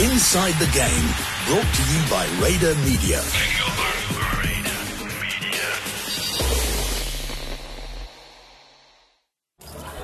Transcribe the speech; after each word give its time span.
Inside 0.00 0.52
the 0.60 0.70
Game, 0.72 1.08
brought 1.48 1.74
to 1.74 1.82
you 1.92 2.08
by 2.08 2.24
Raider 2.40 2.72
Media. 2.84 3.20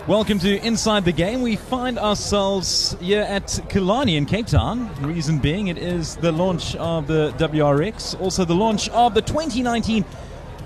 Welcome 0.09 0.41
to 0.41 0.61
Inside 0.67 1.04
the 1.04 1.12
Game. 1.12 1.43
We 1.43 1.54
find 1.54 2.01
ourselves 2.01 2.96
here 3.01 3.21
at 3.21 3.61
Killarney 3.69 4.17
in 4.17 4.27
Cape 4.27 4.49
Town. 4.49 4.93
Reason 5.01 5.38
being, 5.38 5.69
it 5.69 5.79
is 5.79 6.17
the 6.17 6.33
launch 6.33 6.74
of 6.74 7.06
the 7.06 7.33
WRX, 7.38 8.21
also 8.21 8.45
the 8.45 8.53
launch 8.53 8.88
of 8.88 9.15
the 9.15 9.22
2019 9.22 10.04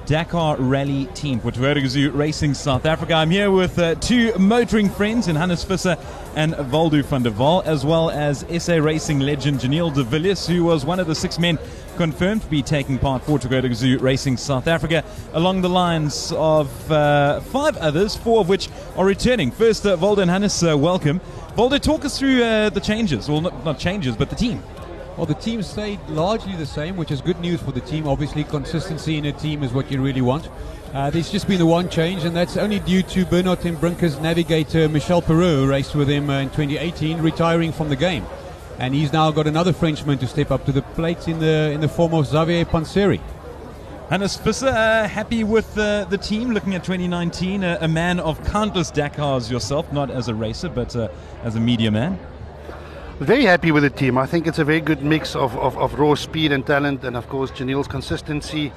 Dakar 0.09 0.57
Rally 0.57 1.05
team 1.13 1.39
for 1.39 1.51
Toyota 1.51 2.11
Racing 2.15 2.55
South 2.55 2.87
Africa. 2.87 3.13
I'm 3.13 3.29
here 3.29 3.51
with 3.51 3.79
uh, 3.79 3.95
two 3.97 4.33
motoring 4.39 4.89
friends 4.89 5.29
in 5.29 5.37
Hannes 5.37 5.65
Visser 5.65 5.99
and 6.35 6.57
Waldo 6.73 7.03
van 7.03 7.25
der 7.25 7.31
Waal, 7.31 7.61
as 7.67 7.85
well 7.85 8.09
as 8.09 8.43
SA 8.59 8.77
Racing 8.77 9.21
legend 9.21 9.61
Giniel 9.61 9.95
de 9.95 10.03
Villiers, 10.05 10.47
who 10.47 10.65
was 10.65 10.87
one 10.87 10.99
of 10.99 11.09
the 11.09 11.15
six 11.15 11.39
men 11.39 11.59
confirmed 11.99 12.41
to 12.41 12.49
be 12.49 12.63
taking 12.63 12.99
part 12.99 13.23
for 13.23 13.39
Toyota 13.39 13.69
Gazoo 13.69 14.01
Racing 14.01 14.39
South 14.39 14.67
Africa, 14.67 15.05
along 15.35 15.61
the 15.61 15.69
lines 15.69 16.33
of 16.33 16.91
uh, 16.91 17.41
five 17.41 17.77
others, 17.77 18.17
four 18.17 18.41
of 18.41 18.49
which 18.49 18.71
are 18.97 19.05
returning. 19.05 19.51
First, 19.51 19.85
uh, 19.85 19.99
and 20.17 20.31
Hannes, 20.31 20.63
uh, 20.63 20.79
welcome. 20.79 21.21
Waldo, 21.55 21.77
talk 21.77 22.07
us 22.07 22.19
through 22.19 22.43
uh, 22.43 22.71
the 22.71 22.81
changes. 22.81 23.29
Well, 23.29 23.43
not, 23.43 23.63
not 23.63 23.79
changes, 23.79 24.17
but 24.17 24.31
the 24.31 24.37
team. 24.37 24.63
Well, 25.19 25.27
the 25.27 25.35
team 25.35 25.65
stayed 25.65 25.99
largely 26.11 26.55
the 26.55 26.65
same, 26.65 26.97
which 26.97 27.11
is 27.11 27.21
good 27.21 27.41
news 27.41 27.61
for 27.61 27.73
the 27.73 27.81
team. 27.81 28.07
Obviously, 28.07 28.45
consistency 28.45 29.19
in 29.19 29.25
a 29.25 29.33
team 29.33 29.65
is 29.65 29.73
what 29.73 29.91
you 29.91 30.01
really 30.01 30.21
want. 30.21 30.49
Uh, 30.95 31.11
there's 31.11 31.29
just 31.29 31.49
been 31.49 31.59
the 31.59 31.67
one 31.67 31.89
change, 31.89 32.23
and 32.23 32.37
that's 32.37 32.57
only 32.57 32.79
due 32.79 33.03
to 33.03 33.27
Bernard 33.27 33.61
ten 33.61 33.77
Brinke's 33.77 34.21
navigator 34.21 34.89
Michel 34.89 35.21
Piroux, 35.21 35.65
who 35.65 35.67
raced 35.67 35.97
with 35.97 36.09
him 36.09 36.31
uh, 36.31 36.39
in 36.39 36.51
2018, 36.51 37.21
retiring 37.21 37.73
from 37.73 37.89
the 37.89 37.97
game. 37.97 38.25
And 38.79 38.95
he's 38.95 39.13
now 39.13 39.33
got 39.33 39.49
another 39.49 39.73
Frenchman 39.73 40.19
to 40.19 40.29
step 40.29 40.53
up 40.53 40.65
to 40.67 40.71
the 40.71 40.83
plate 40.83 41.27
in 41.27 41.41
the 41.41 41.73
in 41.73 41.81
the 41.81 41.89
form 41.89 42.15
of 42.15 42.25
Xavier 42.25 42.65
Panseri. 42.65 43.21
Hannes 44.11 44.37
Visser, 44.37 44.69
uh, 44.69 45.09
happy 45.09 45.43
with 45.43 45.77
uh, 45.77 46.05
the 46.05 46.17
team 46.17 46.53
looking 46.53 46.77
at 46.77 46.85
2019, 46.85 47.65
uh, 47.65 47.79
a 47.81 47.89
man 47.89 48.21
of 48.21 48.43
countless 48.45 48.93
Dakars 48.93 49.51
yourself, 49.51 49.93
not 49.93 50.13
as 50.13 50.29
a 50.29 50.35
racer, 50.37 50.69
but 50.69 50.95
uh, 50.95 51.09
as 51.43 51.57
a 51.57 51.61
media 51.61 51.91
man. 51.91 52.21
Very 53.21 53.47
happy 53.47 53.73
with 53.73 53.83
the 53.83 53.91
team. 53.91 54.17
I 54.17 54.27
think 54.27 54.47
it's 54.47 54.61
a 54.61 54.65
very 54.65 54.81
good 54.81 55.03
mix 55.03 55.35
of, 55.35 55.57
of, 55.59 55.77
of 55.77 55.99
raw 55.99 56.15
speed 56.15 56.53
and 56.53 56.65
talent, 56.65 57.03
and 57.03 57.17
of 57.17 57.29
course, 57.29 57.51
Giniel's 57.51 57.89
consistency. 57.89 58.73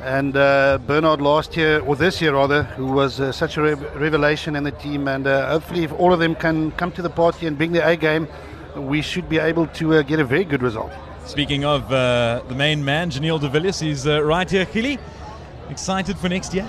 And 0.00 0.34
uh, 0.34 0.78
Bernard 0.86 1.20
last 1.20 1.58
year, 1.58 1.80
or 1.80 1.94
this 1.94 2.22
year 2.22 2.32
rather, 2.32 2.62
who 2.62 2.86
was 2.86 3.20
uh, 3.20 3.32
such 3.32 3.58
a 3.58 3.62
re- 3.62 3.74
revelation 3.74 4.56
in 4.56 4.64
the 4.64 4.70
team. 4.70 5.08
And 5.08 5.26
uh, 5.26 5.50
hopefully, 5.50 5.84
if 5.84 5.92
all 5.92 6.10
of 6.10 6.20
them 6.20 6.34
can 6.34 6.72
come 6.72 6.90
to 6.92 7.02
the 7.02 7.10
party 7.10 7.46
and 7.46 7.58
bring 7.58 7.72
their 7.72 7.86
A 7.86 7.94
game, 7.94 8.28
we 8.76 9.02
should 9.02 9.28
be 9.28 9.38
able 9.38 9.66
to 9.66 9.94
uh, 9.96 10.02
get 10.02 10.18
a 10.18 10.24
very 10.24 10.44
good 10.44 10.62
result. 10.62 10.90
Speaking 11.26 11.66
of 11.66 11.92
uh, 11.92 12.42
the 12.48 12.54
main 12.54 12.82
man, 12.82 13.10
Giniel 13.10 13.38
de 13.38 13.48
Villiers, 13.50 13.78
he's 13.78 14.06
uh, 14.06 14.22
right 14.24 14.50
here. 14.50 14.64
Gilly, 14.64 14.98
excited 15.68 16.16
for 16.16 16.30
next 16.30 16.54
year? 16.54 16.66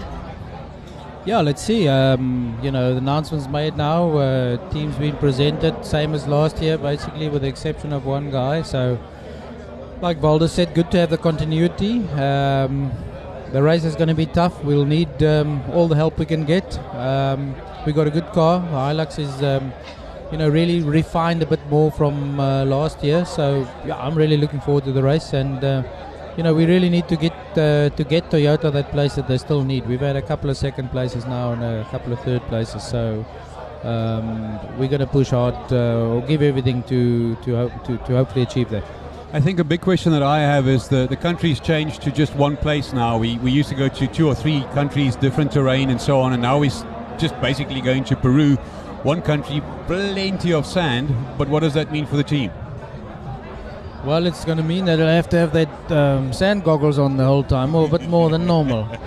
Yeah, 1.25 1.39
let's 1.39 1.63
see. 1.63 1.87
Um, 1.87 2.59
you 2.61 2.69
know, 2.69 2.91
the 2.91 2.97
announcement's 2.97 3.47
made 3.47 3.77
now. 3.77 4.17
Uh, 4.17 4.57
teams 4.71 4.93
been 4.97 5.15
presented, 5.15 5.85
same 5.85 6.13
as 6.13 6.27
last 6.27 6.61
year, 6.61 6.77
basically, 6.77 7.29
with 7.29 7.43
the 7.43 7.47
exception 7.47 7.93
of 7.93 8.05
one 8.05 8.29
guy. 8.29 8.61
So, 8.61 8.99
like 10.01 10.21
Waldo 10.21 10.47
said, 10.47 10.73
good 10.73 10.91
to 10.91 10.97
have 10.97 11.11
the 11.11 11.17
continuity. 11.17 12.05
Um, 12.09 12.91
the 13.53 13.63
race 13.63 13.85
is 13.85 13.95
going 13.95 14.09
to 14.09 14.13
be 14.13 14.25
tough. 14.25 14.61
We'll 14.65 14.83
need 14.83 15.23
um, 15.23 15.63
all 15.71 15.87
the 15.87 15.95
help 15.95 16.19
we 16.19 16.25
can 16.25 16.43
get. 16.43 16.77
Um, 16.93 17.55
we 17.85 17.93
got 17.93 18.05
a 18.05 18.11
good 18.11 18.27
car. 18.33 18.59
Hilux 18.59 19.17
is, 19.17 19.41
um, 19.41 19.71
you 20.29 20.37
know, 20.37 20.49
really 20.49 20.81
refined 20.81 21.41
a 21.41 21.45
bit 21.45 21.65
more 21.69 21.89
from 21.89 22.37
uh, 22.37 22.65
last 22.65 23.01
year. 23.01 23.23
So, 23.23 23.65
yeah, 23.85 23.95
I'm 23.95 24.15
really 24.15 24.35
looking 24.35 24.59
forward 24.59 24.83
to 24.83 24.91
the 24.91 25.03
race 25.03 25.31
and. 25.31 25.63
Uh, 25.63 25.83
you 26.37 26.43
know, 26.43 26.53
we 26.53 26.65
really 26.65 26.89
need 26.89 27.07
to 27.09 27.15
get 27.15 27.33
uh, 27.57 27.89
to 27.89 28.03
get 28.03 28.29
Toyota 28.29 28.71
that 28.71 28.91
place 28.91 29.15
that 29.15 29.27
they 29.27 29.37
still 29.37 29.63
need. 29.63 29.85
We've 29.87 29.99
had 29.99 30.15
a 30.15 30.21
couple 30.21 30.49
of 30.49 30.57
second 30.57 30.89
places 30.89 31.25
now 31.25 31.53
and 31.53 31.63
a 31.63 31.87
couple 31.91 32.11
of 32.13 32.19
third 32.21 32.41
places, 32.43 32.83
so 32.83 33.25
um, 33.83 34.59
we're 34.77 34.89
going 34.89 34.99
to 35.01 35.07
push 35.07 35.29
hard 35.29 35.55
uh, 35.71 36.09
or 36.09 36.21
give 36.21 36.41
everything 36.41 36.83
to 36.83 37.35
to, 37.35 37.55
hope, 37.55 37.85
to 37.85 37.97
to 37.97 38.15
hopefully 38.15 38.43
achieve 38.43 38.69
that. 38.69 38.83
I 39.33 39.41
think 39.41 39.59
a 39.59 39.63
big 39.63 39.81
question 39.81 40.11
that 40.11 40.21
I 40.21 40.41
have 40.41 40.67
is 40.67 40.89
the, 40.89 41.07
the 41.07 41.15
country's 41.15 41.59
changed 41.59 42.03
to 42.03 42.11
just 42.11 42.35
one 42.35 42.55
place 42.55 42.93
now. 42.93 43.17
We, 43.17 43.39
we 43.39 43.49
used 43.49 43.69
to 43.69 43.75
go 43.75 43.87
to 43.87 44.07
two 44.07 44.27
or 44.27 44.35
three 44.35 44.61
countries, 44.75 45.15
different 45.15 45.51
terrain 45.51 45.89
and 45.89 45.99
so 45.99 46.19
on, 46.19 46.33
and 46.33 46.41
now 46.41 46.59
we're 46.59 46.69
just 47.17 47.39
basically 47.41 47.81
going 47.81 48.03
to 48.05 48.15
Peru, 48.15 48.57
one 49.01 49.23
country, 49.23 49.63
plenty 49.87 50.53
of 50.53 50.67
sand. 50.67 51.15
But 51.35 51.49
what 51.49 51.61
does 51.61 51.73
that 51.73 51.91
mean 51.91 52.05
for 52.05 52.15
the 52.15 52.23
team? 52.23 52.51
Well, 54.03 54.25
it's 54.25 54.43
going 54.43 54.57
to 54.57 54.63
mean 54.63 54.85
that 54.85 54.99
I'll 54.99 55.07
have 55.07 55.29
to 55.29 55.37
have 55.37 55.53
that 55.53 55.91
um, 55.91 56.33
sand 56.33 56.65
goggles 56.65 56.99
on 56.99 57.15
the 57.15 57.23
whole 57.23 57.43
time, 57.43 57.73
or 57.73 57.85
a 57.85 57.89
bit 57.89 58.07
more 58.09 58.29
than 58.29 58.45
normal. 58.45 58.87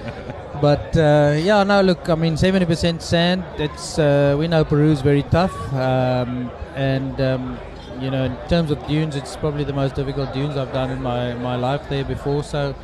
But 0.60 0.96
uh, 0.96 1.36
yeah, 1.38 1.64
no, 1.64 1.82
look, 1.82 2.08
I 2.08 2.14
mean, 2.14 2.34
70% 2.34 3.02
sand. 3.02 3.44
It's 3.58 3.98
uh, 3.98 4.36
we 4.38 4.48
know 4.48 4.64
Peru 4.64 4.90
is 4.90 5.02
very 5.02 5.22
tough, 5.24 5.54
um, 5.74 6.50
and 6.74 7.20
um, 7.20 7.58
you 8.00 8.10
know, 8.10 8.24
in 8.24 8.36
terms 8.48 8.70
of 8.70 8.86
dunes, 8.86 9.16
it's 9.16 9.36
probably 9.36 9.64
the 9.64 9.74
most 9.74 9.94
difficult 9.94 10.32
dunes 10.32 10.56
I've 10.56 10.72
done 10.72 10.90
in 10.90 11.02
my 11.02 11.34
my 11.34 11.56
life 11.56 11.86
there 11.90 12.04
before. 12.04 12.42
So, 12.42 12.74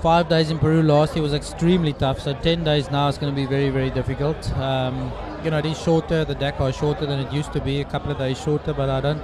five 0.00 0.30
days 0.30 0.50
in 0.50 0.58
Peru 0.58 0.82
last 0.82 1.14
year 1.14 1.22
was 1.22 1.34
extremely 1.34 1.92
tough. 1.92 2.18
So, 2.20 2.32
10 2.32 2.64
days 2.64 2.90
now 2.90 3.08
is 3.08 3.18
going 3.18 3.30
to 3.30 3.36
be 3.36 3.46
very 3.46 3.68
very 3.68 3.90
difficult. 3.90 4.50
Um, 4.56 5.12
you 5.44 5.50
know, 5.50 5.58
it 5.58 5.66
is 5.66 5.78
shorter. 5.78 6.24
The 6.24 6.34
Dakar 6.34 6.70
is 6.70 6.76
shorter 6.76 7.04
than 7.04 7.20
it 7.20 7.30
used 7.30 7.52
to 7.52 7.60
be. 7.60 7.82
A 7.82 7.84
couple 7.84 8.10
of 8.10 8.16
days 8.16 8.40
shorter, 8.40 8.72
but 8.72 8.88
I 8.88 9.02
don't 9.02 9.22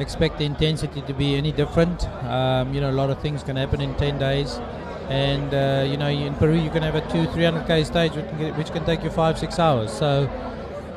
expect 0.00 0.38
the 0.38 0.44
intensity 0.44 1.02
to 1.02 1.12
be 1.12 1.36
any 1.36 1.52
different. 1.52 2.08
Um, 2.24 2.72
you 2.72 2.80
know, 2.80 2.90
a 2.90 2.98
lot 3.00 3.10
of 3.10 3.20
things 3.20 3.42
can 3.42 3.56
happen 3.56 3.80
in 3.80 3.94
10 3.96 4.18
days. 4.18 4.58
And, 5.08 5.54
uh, 5.54 5.86
you 5.88 5.96
know, 5.96 6.08
in 6.08 6.34
Peru, 6.34 6.54
you 6.54 6.70
can 6.70 6.82
have 6.82 6.94
a 6.94 7.00
two, 7.12 7.26
300k 7.28 7.86
stage, 7.86 8.12
which 8.12 8.28
can, 8.28 8.56
which 8.56 8.72
can 8.72 8.84
take 8.84 9.02
you 9.02 9.10
five, 9.10 9.38
six 9.38 9.58
hours. 9.58 9.90
So 9.90 10.28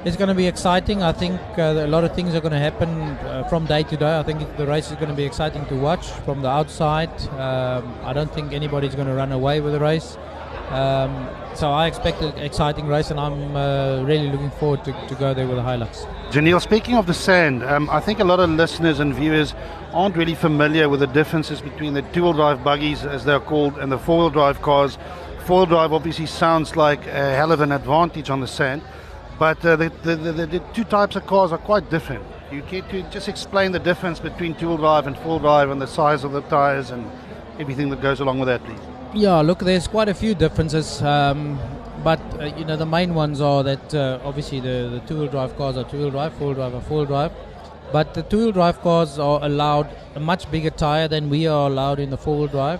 it's 0.04 0.18
going 0.18 0.28
to 0.28 0.36
be 0.36 0.48
exciting. 0.48 1.02
I 1.02 1.12
think 1.12 1.40
uh, 1.58 1.86
a 1.86 1.88
lot 1.88 2.04
of 2.04 2.14
things 2.16 2.36
are 2.36 2.42
going 2.42 2.54
to 2.54 2.60
happen 2.60 2.90
uh, 2.90 3.48
from 3.50 3.66
day 3.66 3.84
to 3.84 3.96
day. 3.96 4.20
I 4.20 4.24
think 4.24 4.58
the 4.58 4.66
race 4.66 4.90
is 4.90 4.98
going 4.98 5.10
to 5.10 5.16
be 5.16 5.24
exciting 5.24 5.66
to 5.68 5.76
watch 5.76 6.08
from 6.26 6.42
the 6.42 6.50
outside. 6.50 7.12
Um, 7.32 7.96
I 8.04 8.12
don't 8.12 8.34
think 8.34 8.52
anybody's 8.52 8.96
going 8.96 9.08
to 9.08 9.14
run 9.14 9.32
away 9.32 9.62
with 9.62 9.74
the 9.74 9.80
race. 9.80 10.18
Um, 10.72 11.30
so 11.54 11.70
I 11.70 11.88
expect 11.88 12.22
an 12.22 12.38
exciting 12.38 12.88
race, 12.88 13.12
and 13.12 13.20
I'm 13.20 13.58
uh, 13.58 14.04
really 14.04 14.30
looking 14.30 14.52
forward 14.52 14.86
to, 14.86 14.94
to 15.08 15.16
go 15.16 15.34
there 15.34 15.46
with 15.46 15.58
the 15.58 15.64
Hilux. 15.64 16.06
Giniel, 16.32 16.62
speaking 16.62 16.96
of 16.96 17.08
the 17.08 17.14
sand, 17.14 17.62
um, 17.64 17.90
I 17.90 18.00
think 18.00 18.20
a 18.20 18.24
lot 18.24 18.40
of 18.40 18.50
listeners 18.50 19.02
and 19.02 19.14
viewers 19.14 19.54
aren't 19.92 20.16
really 20.16 20.34
familiar 20.34 20.88
with 20.88 21.02
the 21.02 21.08
differences 21.08 21.60
between 21.60 21.94
the 21.94 22.04
two-wheel 22.14 22.34
drive 22.34 22.64
buggies, 22.64 23.04
as 23.04 23.26
they're 23.26 23.42
called, 23.42 23.78
and 23.80 23.92
the 23.92 24.00
four-wheel 24.00 24.30
drive 24.30 24.62
cars. 24.62 24.98
Four-wheel 25.46 25.66
drive 25.66 25.92
obviously 25.92 26.26
sounds 26.26 26.78
like 26.78 27.06
a 27.08 27.36
hell 27.36 27.52
of 27.52 27.60
an 27.60 27.74
advantage 27.74 28.30
on 28.30 28.40
the 28.40 28.48
sand, 28.48 28.82
but 29.38 29.64
uh, 29.66 29.76
the, 29.76 29.90
the, 30.04 30.16
the, 30.16 30.60
two 30.74 30.86
types 30.86 31.18
of 31.18 31.28
cars 31.28 31.52
are 31.52 31.58
quite 31.58 31.90
different. 31.90 32.24
You 32.50 32.62
to 32.62 33.02
just 33.10 33.28
explain 33.28 33.74
the 33.74 33.80
difference 33.80 34.22
between 34.22 34.56
two-wheel 34.56 34.78
drive 34.78 35.06
and 35.06 35.18
four-wheel 35.18 35.40
drive, 35.40 35.70
and 35.70 35.82
the 35.82 35.88
size 35.88 36.24
of 36.24 36.32
the 36.32 36.42
tires 36.44 36.92
and 36.92 37.12
everything 37.60 37.90
that 37.90 38.02
goes 38.02 38.22
along 38.22 38.40
with 38.40 38.48
that, 38.48 38.64
please. 38.64 38.80
Yeah, 39.14 39.42
look, 39.42 39.60
there's 39.60 39.90
quite 39.90 40.08
a 40.08 40.14
few 40.14 40.34
differences, 40.34 41.02
um, 41.02 41.60
but 42.02 42.22
uh, 42.40 42.46
you 42.46 42.64
know 42.64 42.78
the 42.78 42.86
main 42.86 43.14
ones 43.14 43.42
are 43.42 43.62
that 43.62 43.94
uh, 43.94 44.22
obviously 44.24 44.62
the, 44.62 44.88
the 44.90 45.02
two-wheel 45.06 45.28
drive 45.28 45.58
cars 45.58 45.76
are 45.76 45.84
two-wheel 45.84 46.12
drive, 46.12 46.34
four-wheel 46.36 46.56
drive 46.56 46.74
are 46.74 46.80
four-wheel 46.80 47.08
drive, 47.08 47.34
but 47.92 48.14
the 48.14 48.24
two-wheel 48.24 48.54
drive 48.54 48.80
cars 48.80 49.20
are 49.20 49.44
allowed 49.44 49.90
a 50.16 50.20
much 50.22 50.50
bigger 50.50 50.70
tire 50.70 51.10
than 51.10 51.30
we 51.30 51.46
are 51.46 51.68
allowed 51.68 52.00
in 52.00 52.10
the 52.10 52.18
four-wheel 52.18 52.48
drive. 52.48 52.80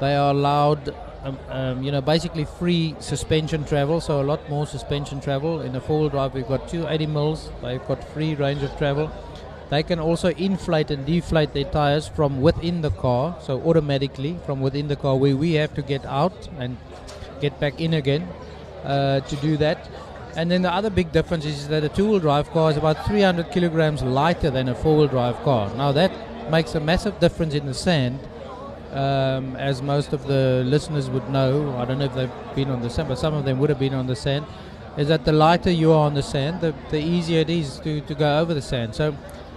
They 0.00 0.16
are 0.16 0.30
allowed, 0.30 0.94
um, 1.24 1.38
um, 1.50 1.82
you 1.82 1.92
know, 1.92 2.00
basically 2.00 2.46
free 2.46 2.96
suspension 2.98 3.66
travel, 3.66 4.00
so 4.00 4.22
a 4.22 4.24
lot 4.24 4.48
more 4.48 4.66
suspension 4.66 5.20
travel. 5.20 5.60
In 5.60 5.74
the 5.74 5.80
four-wheel 5.82 6.08
drive, 6.08 6.32
we've 6.32 6.48
got 6.48 6.70
280 6.70 7.06
mils. 7.06 7.50
They've 7.60 7.86
got 7.86 8.02
free 8.02 8.34
range 8.34 8.62
of 8.62 8.74
travel. 8.78 9.12
They 9.68 9.82
can 9.82 9.98
also 9.98 10.28
inflate 10.30 10.90
and 10.90 11.04
deflate 11.04 11.52
their 11.52 11.64
tires 11.64 12.06
from 12.06 12.40
within 12.40 12.82
the 12.82 12.90
car, 12.90 13.36
so 13.40 13.60
automatically 13.62 14.38
from 14.46 14.60
within 14.60 14.88
the 14.88 14.96
car, 14.96 15.16
where 15.16 15.36
we 15.36 15.54
have 15.54 15.74
to 15.74 15.82
get 15.82 16.06
out 16.06 16.48
and 16.58 16.76
get 17.40 17.58
back 17.58 17.80
in 17.80 17.94
again 17.94 18.28
uh, 18.84 19.20
to 19.20 19.36
do 19.36 19.56
that. 19.56 19.88
And 20.36 20.50
then 20.50 20.62
the 20.62 20.72
other 20.72 20.90
big 20.90 21.12
difference 21.12 21.44
is 21.44 21.66
that 21.68 21.82
a 21.82 21.88
two-wheel 21.88 22.20
drive 22.20 22.50
car 22.50 22.70
is 22.70 22.76
about 22.76 23.06
300 23.06 23.50
kilograms 23.50 24.02
lighter 24.02 24.50
than 24.50 24.68
a 24.68 24.74
four-wheel 24.74 25.08
drive 25.08 25.36
car. 25.42 25.74
Now 25.74 25.92
that 25.92 26.12
makes 26.50 26.74
a 26.74 26.80
massive 26.80 27.18
difference 27.18 27.54
in 27.54 27.66
the 27.66 27.74
sand, 27.74 28.20
um, 28.92 29.56
as 29.56 29.82
most 29.82 30.12
of 30.12 30.26
the 30.26 30.62
listeners 30.64 31.10
would 31.10 31.28
know. 31.30 31.76
I 31.76 31.84
don't 31.84 31.98
know 31.98 32.04
if 32.04 32.14
they've 32.14 32.30
been 32.54 32.70
on 32.70 32.82
the 32.82 32.90
sand, 32.90 33.08
but 33.08 33.18
some 33.18 33.34
of 33.34 33.44
them 33.44 33.58
would 33.58 33.70
have 33.70 33.78
been 33.78 33.94
on 33.94 34.06
the 34.06 34.16
sand. 34.16 34.46
Is 34.96 35.08
that 35.08 35.24
the 35.24 35.32
lighter 35.32 35.70
you 35.70 35.92
are 35.92 36.06
on 36.06 36.14
the 36.14 36.22
sand, 36.22 36.60
the, 36.60 36.74
the 36.90 36.98
easier 36.98 37.40
it 37.40 37.50
is 37.50 37.78
to, 37.80 38.00
to 38.02 38.14
go 38.14 38.38
over 38.38 38.54
the 38.54 38.62
sand. 38.62 38.94
So 38.94 39.14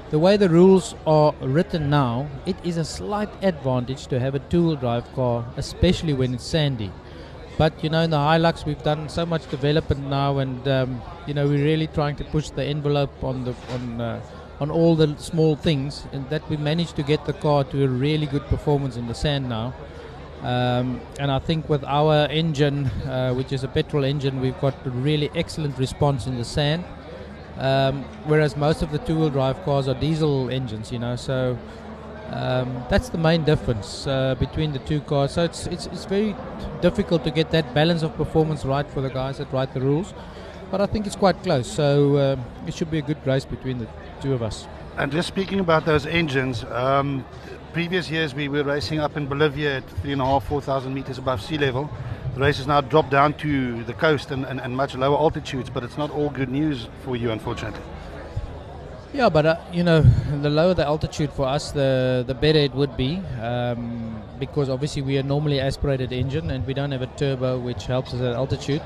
the 0.10 0.20
way 0.20 0.38
the 0.38 0.50
rules 0.50 0.96
are 1.06 1.34
written 1.42 1.90
now, 1.90 2.28
it 2.46 2.56
is 2.64 2.78
a 2.78 2.86
slight 2.86 3.30
advantage 3.44 4.08
to 4.08 4.20
have 4.20 4.36
a 4.36 4.40
two-wheel 4.40 4.76
drive 4.76 5.12
car, 5.14 5.46
especially 5.58 6.14
when 6.14 6.34
it's 6.34 6.44
sandy. 6.44 6.92
But 7.58 7.84
you 7.84 7.90
know, 7.90 8.02
in 8.02 8.10
the 8.10 8.18
Hilux, 8.18 8.66
we've 8.66 8.82
done 8.82 9.10
so 9.10 9.26
much 9.26 9.50
development 9.52 10.08
now, 10.08 10.38
and 10.38 10.68
um, 10.68 11.02
you 11.28 11.34
know, 11.34 11.46
we're 11.46 11.64
really 11.64 11.88
trying 11.88 12.16
to 12.16 12.24
push 12.24 12.50
the 12.50 12.64
envelope 12.64 13.24
on 13.24 13.44
the 13.44 13.54
on 13.74 14.02
uh, 14.02 14.22
on 14.62 14.72
all 14.72 14.96
the 14.96 15.16
small 15.18 15.56
things, 15.56 16.08
and 16.12 16.30
that 16.30 16.50
we 16.50 16.58
managed 16.58 16.96
to 16.96 17.04
get 17.04 17.26
the 17.26 17.34
car 17.34 17.64
to 17.66 17.84
a 17.84 17.88
really 17.88 18.26
good 18.26 18.46
performance 18.48 18.96
in 18.96 19.08
the 19.08 19.14
sand 19.14 19.50
now. 19.50 19.74
Um, 20.42 21.02
and 21.20 21.30
I 21.30 21.40
think 21.40 21.68
with 21.68 21.84
our 21.84 22.28
engine, 22.28 22.86
uh, 23.06 23.34
which 23.34 23.52
is 23.52 23.66
a 23.66 23.68
petrol 23.68 24.06
engine, 24.06 24.40
we've 24.40 24.60
got 24.62 24.74
a 24.86 24.90
really 24.90 25.30
excellent 25.36 25.78
response 25.78 26.28
in 26.28 26.38
the 26.38 26.46
sand. 26.46 26.86
Um, 27.60 28.04
whereas 28.26 28.56
most 28.56 28.82
of 28.82 28.92
the 28.92 29.00
two-wheel 29.00 29.32
drive 29.32 29.62
cars 29.66 29.90
are 29.90 29.94
diesel 29.94 30.50
engines, 30.50 30.94
you 30.94 31.00
know, 31.00 31.18
so 31.18 31.58
um, 32.32 32.84
that's 32.90 33.10
the 33.10 33.18
main 33.18 33.44
difference 33.44 34.08
uh, 34.08 34.36
between 34.36 34.72
the 34.72 34.80
two 34.80 35.02
cars. 35.02 35.34
So 35.34 35.44
it's, 35.44 35.68
it's 35.68 35.88
it's 35.88 36.06
very 36.06 36.36
difficult 36.82 37.26
to 37.26 37.32
get 37.32 37.52
that 37.52 37.74
balance 37.74 38.02
of 38.02 38.16
performance 38.16 38.64
right 38.64 38.88
for 38.90 39.02
the 39.02 39.10
guys 39.10 39.40
that 39.40 39.52
write 39.52 39.74
the 39.74 39.82
rules, 39.82 40.14
but 40.72 40.80
I 40.80 40.86
think 40.86 41.06
it's 41.06 41.18
quite 41.18 41.44
close. 41.44 41.70
So 41.70 42.16
uh, 42.16 42.38
it 42.66 42.74
should 42.74 42.92
be 42.92 43.00
a 43.00 43.02
good 43.02 43.28
race 43.28 43.44
between 43.44 43.80
the 43.80 43.88
two 44.22 44.34
of 44.34 44.42
us. 44.42 44.66
And 44.98 45.12
just 45.12 45.28
speaking 45.28 45.60
about 45.60 45.86
those 45.86 46.06
engines, 46.06 46.64
um, 46.72 47.26
previous 47.74 48.10
years 48.10 48.34
we 48.34 48.48
were 48.48 48.64
racing 48.64 49.00
up 49.00 49.18
in 49.18 49.28
Bolivia 49.28 49.78
at 49.78 49.90
three 50.02 50.14
and 50.14 50.22
a 50.22 50.26
half, 50.26 50.48
four 50.48 50.62
thousand 50.62 50.94
meters 50.94 51.18
above 51.18 51.42
sea 51.42 51.58
level. 51.58 51.90
The 52.34 52.40
race 52.40 52.58
has 52.58 52.68
now 52.68 52.82
dropped 52.82 53.10
down 53.10 53.34
to 53.36 53.84
the 53.84 53.94
coast 53.94 54.32
and, 54.32 54.46
and, 54.46 54.62
and 54.62 54.76
much 54.76 54.96
lower 54.96 55.18
altitudes, 55.18 55.70
but 55.70 55.84
it's 55.84 55.98
not 55.98 56.12
all 56.12 56.30
good 56.30 56.50
news 56.50 56.88
for 57.04 57.16
you, 57.16 57.32
unfortunately. 57.32 57.82
Yeah, 59.12 59.30
but 59.30 59.46
uh, 59.46 59.58
you 59.74 59.84
know, 59.84 60.02
the 60.02 60.50
lower 60.50 60.76
the 60.76 60.86
altitude 60.86 61.34
for 61.34 61.48
us, 61.48 61.72
the 61.72 62.24
the 62.28 62.36
better 62.36 62.60
it 62.60 62.76
would 62.76 62.96
be, 62.96 63.18
um, 63.42 64.22
because 64.38 64.70
obviously 64.70 65.02
we 65.02 65.18
are 65.18 65.24
normally 65.24 65.60
aspirated 65.60 66.14
engine 66.14 66.52
and 66.52 66.66
we 66.68 66.76
don't 66.76 66.92
have 66.92 67.02
a 67.02 67.08
turbo, 67.08 67.58
which 67.58 67.86
helps 67.86 68.14
us 68.14 68.22
at 68.22 68.34
altitude. 68.36 68.84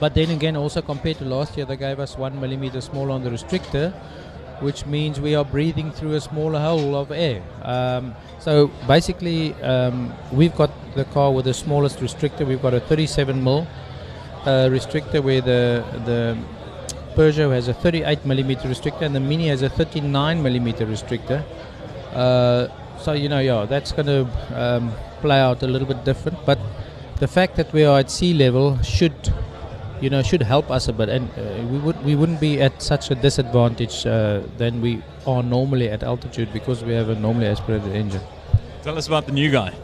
But 0.00 0.14
then 0.14 0.30
again, 0.30 0.56
also 0.56 0.80
compared 0.80 1.18
to 1.18 1.24
last 1.26 1.56
year, 1.56 1.66
they 1.66 1.76
gave 1.76 2.00
us 2.00 2.16
one 2.16 2.40
millimeter 2.40 2.80
smaller 2.80 3.10
on 3.10 3.24
the 3.24 3.30
restrictor, 3.30 3.92
which 4.60 4.86
means 4.86 5.20
we 5.20 5.34
are 5.34 5.44
breathing 5.44 5.90
through 5.92 6.14
a 6.14 6.20
smaller 6.20 6.58
hole 6.60 6.96
of 6.96 7.10
air. 7.10 7.42
Um, 7.62 8.14
so 8.38 8.68
basically, 8.86 9.54
um, 9.62 10.12
we've 10.32 10.54
got 10.54 10.70
the 10.94 11.04
car 11.06 11.32
with 11.32 11.44
the 11.44 11.54
smallest 11.54 11.98
restrictor. 11.98 12.46
We've 12.46 12.62
got 12.62 12.74
a 12.74 12.80
37 12.80 13.42
mil 13.42 13.66
uh, 14.44 14.68
restrictor 14.70 15.22
where 15.22 15.40
the 15.40 15.84
the 16.04 16.36
Peugeot 17.16 17.50
has 17.52 17.68
a 17.68 17.74
38 17.74 18.26
millimeter 18.26 18.68
restrictor 18.68 19.02
and 19.02 19.14
the 19.14 19.20
Mini 19.20 19.48
has 19.48 19.62
a 19.62 19.70
39 19.70 20.42
millimeter 20.42 20.86
restrictor. 20.86 21.42
Uh, 22.12 22.68
so 22.98 23.12
you 23.12 23.28
know, 23.28 23.38
yeah, 23.40 23.64
that's 23.64 23.92
going 23.92 24.06
to 24.06 24.26
um, 24.54 24.92
play 25.20 25.40
out 25.40 25.62
a 25.62 25.66
little 25.66 25.88
bit 25.88 26.04
different. 26.04 26.38
But 26.44 26.58
the 27.18 27.28
fact 27.28 27.56
that 27.56 27.72
we 27.72 27.84
are 27.84 27.98
at 28.00 28.10
sea 28.10 28.34
level 28.34 28.80
should, 28.82 29.32
you 30.00 30.10
know, 30.10 30.22
should 30.22 30.42
help 30.42 30.70
us 30.70 30.88
a 30.88 30.92
bit, 30.92 31.08
and 31.08 31.30
uh, 31.30 31.66
we 31.66 31.78
would 31.78 32.04
we 32.04 32.14
wouldn't 32.14 32.40
be 32.40 32.60
at 32.60 32.82
such 32.82 33.10
a 33.10 33.14
disadvantage 33.14 34.06
uh, 34.06 34.42
than 34.58 34.80
we 34.80 35.02
are 35.26 35.42
normally 35.42 35.88
at 35.88 36.02
altitude 36.02 36.52
because 36.52 36.84
we 36.84 36.92
have 36.92 37.08
a 37.08 37.14
normally 37.14 37.46
aspirated 37.46 37.94
engine. 37.94 38.22
Tell 38.82 38.96
us 38.98 39.06
about 39.06 39.26
the 39.26 39.32
new 39.32 39.50
guy. 39.50 39.74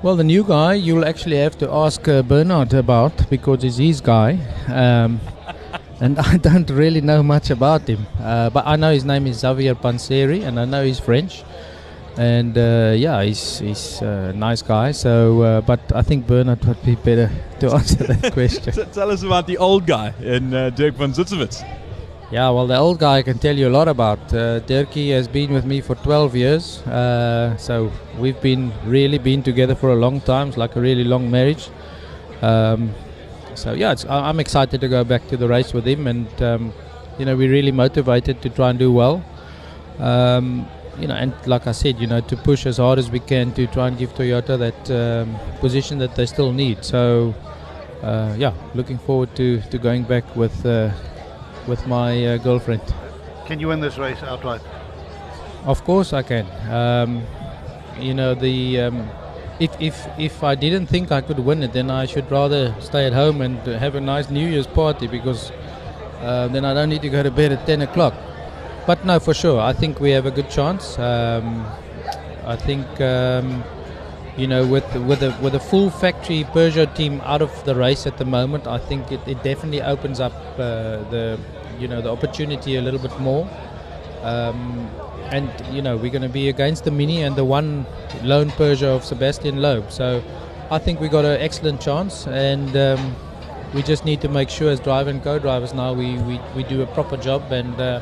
Well, 0.00 0.14
the 0.14 0.24
new 0.24 0.44
guy 0.44 0.74
you'll 0.74 1.04
actually 1.04 1.38
have 1.38 1.58
to 1.58 1.70
ask 1.70 2.06
uh, 2.06 2.22
Bernard 2.22 2.72
about 2.72 3.28
because 3.28 3.62
he's 3.62 3.78
his 3.78 4.00
guy. 4.00 4.38
Um, 4.68 5.20
and 6.00 6.18
I 6.18 6.36
don't 6.36 6.70
really 6.70 7.00
know 7.00 7.22
much 7.22 7.50
about 7.50 7.88
him. 7.88 8.06
Uh, 8.20 8.50
but 8.50 8.64
I 8.66 8.76
know 8.76 8.92
his 8.92 9.04
name 9.04 9.26
is 9.26 9.40
Xavier 9.40 9.74
Panseri, 9.74 10.44
and 10.44 10.60
I 10.60 10.64
know 10.64 10.84
he's 10.84 11.00
French. 11.00 11.42
And 12.16 12.58
uh, 12.58 12.94
yeah, 12.96 13.22
he's 13.22 13.60
he's 13.60 14.02
a 14.02 14.32
nice 14.32 14.62
guy. 14.62 14.92
So, 14.92 15.42
uh, 15.42 15.60
but 15.60 15.80
I 15.94 16.02
think 16.02 16.26
Bernard 16.26 16.64
would 16.64 16.82
be 16.82 16.96
better 16.96 17.30
to 17.60 17.74
answer 17.78 18.04
that 18.04 18.32
question. 18.32 18.72
Tell 18.92 19.10
us 19.10 19.22
about 19.22 19.46
the 19.46 19.58
old 19.58 19.86
guy 19.86 20.12
in 20.20 20.52
uh, 20.52 20.70
Dirk 20.70 20.94
van 20.94 21.12
Zitzewitz. 21.12 21.62
Yeah, 22.30 22.50
well, 22.50 22.66
the 22.66 22.76
old 22.76 22.98
guy 22.98 23.18
I 23.18 23.22
can 23.22 23.38
tell 23.38 23.56
you 23.56 23.68
a 23.68 23.70
lot 23.70 23.88
about. 23.88 24.18
Uh, 24.34 24.60
Dirkie 24.60 25.12
has 25.12 25.26
been 25.26 25.50
with 25.50 25.64
me 25.64 25.80
for 25.80 25.94
12 25.94 26.36
years, 26.36 26.86
uh, 26.86 27.56
so 27.56 27.90
we've 28.18 28.38
been 28.42 28.70
really 28.84 29.16
been 29.16 29.42
together 29.42 29.74
for 29.74 29.92
a 29.92 29.96
long 29.96 30.20
time. 30.20 30.48
It's 30.48 30.58
like 30.58 30.76
a 30.76 30.80
really 30.80 31.04
long 31.04 31.30
marriage. 31.30 31.70
Um, 32.42 32.94
so 33.54 33.72
yeah, 33.72 33.94
I, 34.10 34.28
am 34.28 34.40
excited 34.40 34.78
to 34.82 34.88
go 34.88 35.04
back 35.04 35.26
to 35.28 35.38
the 35.38 35.48
race 35.48 35.72
with 35.72 35.86
him, 35.86 36.06
and 36.06 36.42
um, 36.42 36.74
you 37.18 37.24
know 37.24 37.34
we're 37.34 37.50
really 37.50 37.72
motivated 37.72 38.42
to 38.42 38.50
try 38.50 38.68
and 38.70 38.78
do 38.78 38.92
well. 38.92 39.24
Um, 39.98 40.68
you 40.98 41.06
know, 41.06 41.14
and 41.14 41.32
like 41.46 41.66
I 41.66 41.72
said, 41.72 41.98
you 41.98 42.06
know, 42.06 42.20
to 42.20 42.36
push 42.36 42.66
as 42.66 42.78
hard 42.78 42.98
as 42.98 43.10
we 43.10 43.20
can 43.20 43.52
to 43.54 43.66
try 43.68 43.88
and 43.88 43.96
give 43.96 44.14
Toyota 44.14 44.58
that 44.58 44.90
um, 44.90 45.36
position 45.60 45.98
that 45.98 46.14
they 46.14 46.26
still 46.26 46.52
need. 46.52 46.84
So 46.84 47.34
uh, 48.02 48.34
yeah, 48.38 48.52
looking 48.74 48.98
forward 48.98 49.34
to, 49.36 49.60
to 49.60 49.78
going 49.78 50.04
back 50.04 50.24
with 50.36 50.64
uh, 50.66 50.90
with 51.66 51.86
my 51.86 52.26
uh, 52.26 52.36
girlfriend. 52.38 52.82
Can 53.46 53.60
you 53.60 53.68
win 53.68 53.80
this 53.80 53.98
race 53.98 54.22
outright? 54.22 54.60
Of 55.64 55.84
course 55.84 56.12
I 56.12 56.22
can. 56.22 56.46
Um, 56.70 57.22
you 58.00 58.14
know 58.14 58.34
the 58.34 58.80
um, 58.80 59.08
if 59.58 59.70
if 59.80 60.06
if 60.18 60.44
I 60.44 60.54
didn't 60.54 60.86
think 60.86 61.10
I 61.10 61.20
could 61.20 61.38
win 61.38 61.62
it, 61.62 61.72
then 61.72 61.90
I 61.90 62.06
should 62.06 62.30
rather 62.30 62.74
stay 62.80 63.06
at 63.06 63.12
home 63.12 63.40
and 63.40 63.58
have 63.66 63.94
a 63.94 64.00
nice 64.00 64.30
New 64.30 64.48
Year's 64.48 64.66
party 64.66 65.06
because 65.06 65.50
uh, 66.20 66.48
then 66.48 66.64
I 66.64 66.74
don't 66.74 66.88
need 66.88 67.02
to 67.02 67.08
go 67.08 67.22
to 67.22 67.30
bed 67.30 67.52
at 67.52 67.66
10 67.66 67.82
o'clock. 67.82 68.14
But 68.88 69.04
no, 69.04 69.20
for 69.20 69.34
sure, 69.34 69.60
I 69.60 69.74
think 69.74 70.00
we 70.00 70.12
have 70.12 70.24
a 70.24 70.30
good 70.30 70.48
chance. 70.48 70.98
Um, 70.98 71.66
I 72.46 72.56
think 72.56 72.86
um, 73.02 73.62
you 74.34 74.46
know 74.46 74.66
with 74.66 74.88
with 75.10 75.22
a 75.22 75.36
with 75.42 75.54
a 75.54 75.60
full 75.60 75.90
factory 75.90 76.44
Peugeot 76.44 76.96
team 76.96 77.20
out 77.24 77.42
of 77.42 77.52
the 77.66 77.74
race 77.74 78.06
at 78.06 78.16
the 78.16 78.24
moment, 78.24 78.66
I 78.66 78.78
think 78.78 79.12
it, 79.12 79.20
it 79.28 79.42
definitely 79.42 79.82
opens 79.82 80.20
up 80.20 80.32
uh, 80.54 81.04
the 81.10 81.38
you 81.78 81.86
know 81.86 82.00
the 82.00 82.10
opportunity 82.10 82.76
a 82.76 82.80
little 82.80 82.98
bit 82.98 83.20
more. 83.20 83.46
Um, 84.22 84.88
and 85.36 85.52
you 85.70 85.82
know 85.82 85.98
we're 85.98 86.10
going 86.18 86.22
to 86.32 86.34
be 86.40 86.48
against 86.48 86.84
the 86.84 86.90
Mini 86.90 87.22
and 87.24 87.36
the 87.36 87.44
one 87.44 87.84
lone 88.22 88.48
Peugeot 88.52 88.96
of 88.96 89.02
Sébastien 89.02 89.60
Loeb. 89.60 89.92
So 89.92 90.22
I 90.70 90.78
think 90.78 90.98
we 90.98 91.08
got 91.08 91.26
an 91.26 91.38
excellent 91.42 91.82
chance, 91.82 92.26
and 92.26 92.74
um, 92.74 93.14
we 93.74 93.82
just 93.82 94.06
need 94.06 94.22
to 94.22 94.30
make 94.30 94.48
sure 94.48 94.70
as 94.70 94.80
driver 94.80 95.10
and 95.10 95.22
co-drivers 95.22 95.74
now 95.74 95.92
we, 95.92 96.16
we, 96.20 96.40
we 96.56 96.62
do 96.62 96.80
a 96.80 96.86
proper 96.86 97.18
job 97.18 97.52
and 97.52 97.78
uh, 97.78 98.00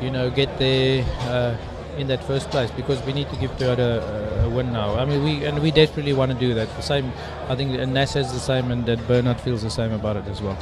you 0.00 0.10
know 0.10 0.30
get 0.30 0.58
there 0.58 1.04
uh, 1.28 1.56
in 1.98 2.06
that 2.08 2.24
first 2.24 2.50
place 2.50 2.70
because 2.70 3.02
we 3.04 3.12
need 3.12 3.28
to 3.30 3.36
give 3.36 3.50
Toyota 3.52 4.02
a, 4.02 4.44
a 4.44 4.48
win 4.48 4.72
now. 4.72 4.94
I 4.94 5.04
mean 5.04 5.22
we 5.22 5.44
and 5.44 5.60
we 5.60 5.70
desperately 5.70 6.12
want 6.12 6.32
to 6.32 6.38
do 6.38 6.54
that. 6.54 6.68
The 6.76 6.82
same, 6.82 7.12
I 7.48 7.54
think, 7.56 7.72
Nash 7.88 8.10
says 8.10 8.32
the 8.32 8.40
same, 8.40 8.70
and 8.70 8.86
that 8.86 9.06
Bernard 9.06 9.40
feels 9.40 9.62
the 9.62 9.70
same 9.70 9.92
about 9.92 10.16
it 10.16 10.26
as 10.26 10.40
well. 10.40 10.56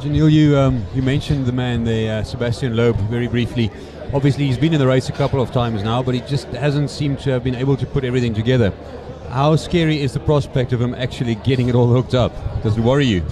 Giniel, 0.00 0.30
you 0.30 0.58
um, 0.58 0.84
you 0.94 1.02
mentioned 1.02 1.46
the 1.46 1.52
man 1.52 1.84
there, 1.84 2.20
uh, 2.20 2.22
Sébastien 2.22 2.74
Loeb, 2.74 2.96
very 3.08 3.28
briefly. 3.28 3.70
Obviously, 4.12 4.46
he's 4.46 4.58
been 4.58 4.72
in 4.72 4.78
the 4.78 4.86
race 4.86 5.08
a 5.08 5.12
couple 5.12 5.40
of 5.40 5.50
times 5.50 5.82
now, 5.82 6.02
but 6.02 6.14
he 6.14 6.20
just 6.20 6.46
hasn't 6.48 6.90
seemed 6.90 7.18
to 7.20 7.30
have 7.30 7.42
been 7.42 7.54
able 7.54 7.76
to 7.76 7.86
put 7.86 8.04
everything 8.04 8.34
together. 8.34 8.72
How 9.30 9.56
scary 9.56 10.00
is 10.00 10.12
the 10.12 10.20
prospect 10.20 10.72
of 10.72 10.80
him 10.80 10.94
actually 10.94 11.34
getting 11.36 11.68
it 11.68 11.74
all 11.74 11.88
hooked 11.88 12.14
up? 12.14 12.32
Does 12.62 12.76
it 12.76 12.82
worry 12.82 13.06
you? 13.06 13.24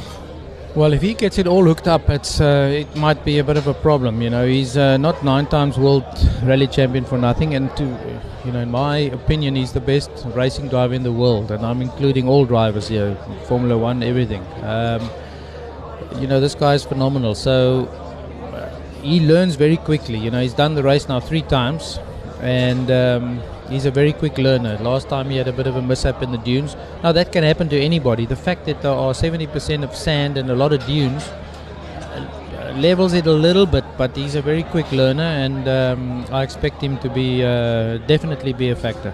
Well, 0.74 0.94
if 0.94 1.02
he 1.02 1.12
gets 1.12 1.36
it 1.36 1.46
all 1.46 1.64
hooked 1.64 1.86
up, 1.86 2.08
it's 2.08 2.40
uh, 2.40 2.72
it 2.72 2.96
might 2.96 3.26
be 3.26 3.38
a 3.38 3.44
bit 3.44 3.58
of 3.58 3.66
a 3.66 3.74
problem. 3.74 4.22
You 4.22 4.30
know, 4.30 4.46
he's 4.46 4.74
uh, 4.74 4.96
not 4.96 5.22
nine 5.22 5.44
times 5.44 5.76
world 5.76 6.04
rally 6.42 6.66
champion 6.66 7.04
for 7.04 7.18
nothing, 7.18 7.54
and 7.54 7.76
to 7.76 7.84
you 8.46 8.52
know, 8.52 8.60
in 8.60 8.70
my 8.70 8.96
opinion, 8.96 9.54
he's 9.54 9.72
the 9.72 9.82
best 9.82 10.10
racing 10.34 10.68
driver 10.68 10.94
in 10.94 11.02
the 11.02 11.12
world, 11.12 11.50
and 11.50 11.66
I'm 11.66 11.82
including 11.82 12.26
all 12.26 12.46
drivers 12.46 12.88
here, 12.88 13.14
Formula 13.48 13.76
One, 13.76 14.02
everything. 14.02 14.42
Um, 14.62 15.10
you 16.18 16.26
know, 16.26 16.40
this 16.40 16.54
guy 16.54 16.72
is 16.72 16.84
phenomenal. 16.84 17.34
So 17.34 17.86
he 19.02 19.20
learns 19.20 19.56
very 19.56 19.76
quickly. 19.76 20.18
You 20.18 20.30
know, 20.30 20.40
he's 20.40 20.54
done 20.54 20.74
the 20.74 20.82
race 20.82 21.06
now 21.06 21.20
three 21.20 21.42
times, 21.42 21.98
and 22.40 22.90
um, 22.90 23.42
he's 23.72 23.86
a 23.86 23.90
very 23.90 24.12
quick 24.12 24.38
learner. 24.38 24.76
Last 24.78 25.08
time 25.08 25.30
he 25.30 25.36
had 25.36 25.48
a 25.48 25.52
bit 25.52 25.66
of 25.66 25.76
a 25.76 25.82
mishap 25.82 26.22
in 26.22 26.30
the 26.30 26.38
dunes. 26.38 26.76
Now 27.02 27.12
that 27.12 27.32
can 27.32 27.42
happen 27.42 27.68
to 27.70 27.80
anybody. 27.80 28.26
The 28.26 28.36
fact 28.36 28.66
that 28.66 28.82
there 28.82 28.92
are 28.92 29.12
70% 29.12 29.82
of 29.82 29.96
sand 29.96 30.36
and 30.36 30.50
a 30.50 30.54
lot 30.54 30.72
of 30.72 30.84
dunes 30.86 31.28
uh, 31.28 32.74
levels 32.76 33.14
it 33.14 33.26
a 33.26 33.32
little 33.32 33.66
bit, 33.66 33.84
but 33.96 34.14
he's 34.16 34.34
a 34.34 34.42
very 34.42 34.62
quick 34.62 34.90
learner, 34.92 35.30
and 35.44 35.68
um, 35.68 36.24
I 36.30 36.42
expect 36.42 36.82
him 36.82 36.98
to 36.98 37.08
be 37.08 37.42
uh, 37.42 37.98
definitely 38.06 38.52
be 38.52 38.70
a 38.70 38.76
factor. 38.76 39.12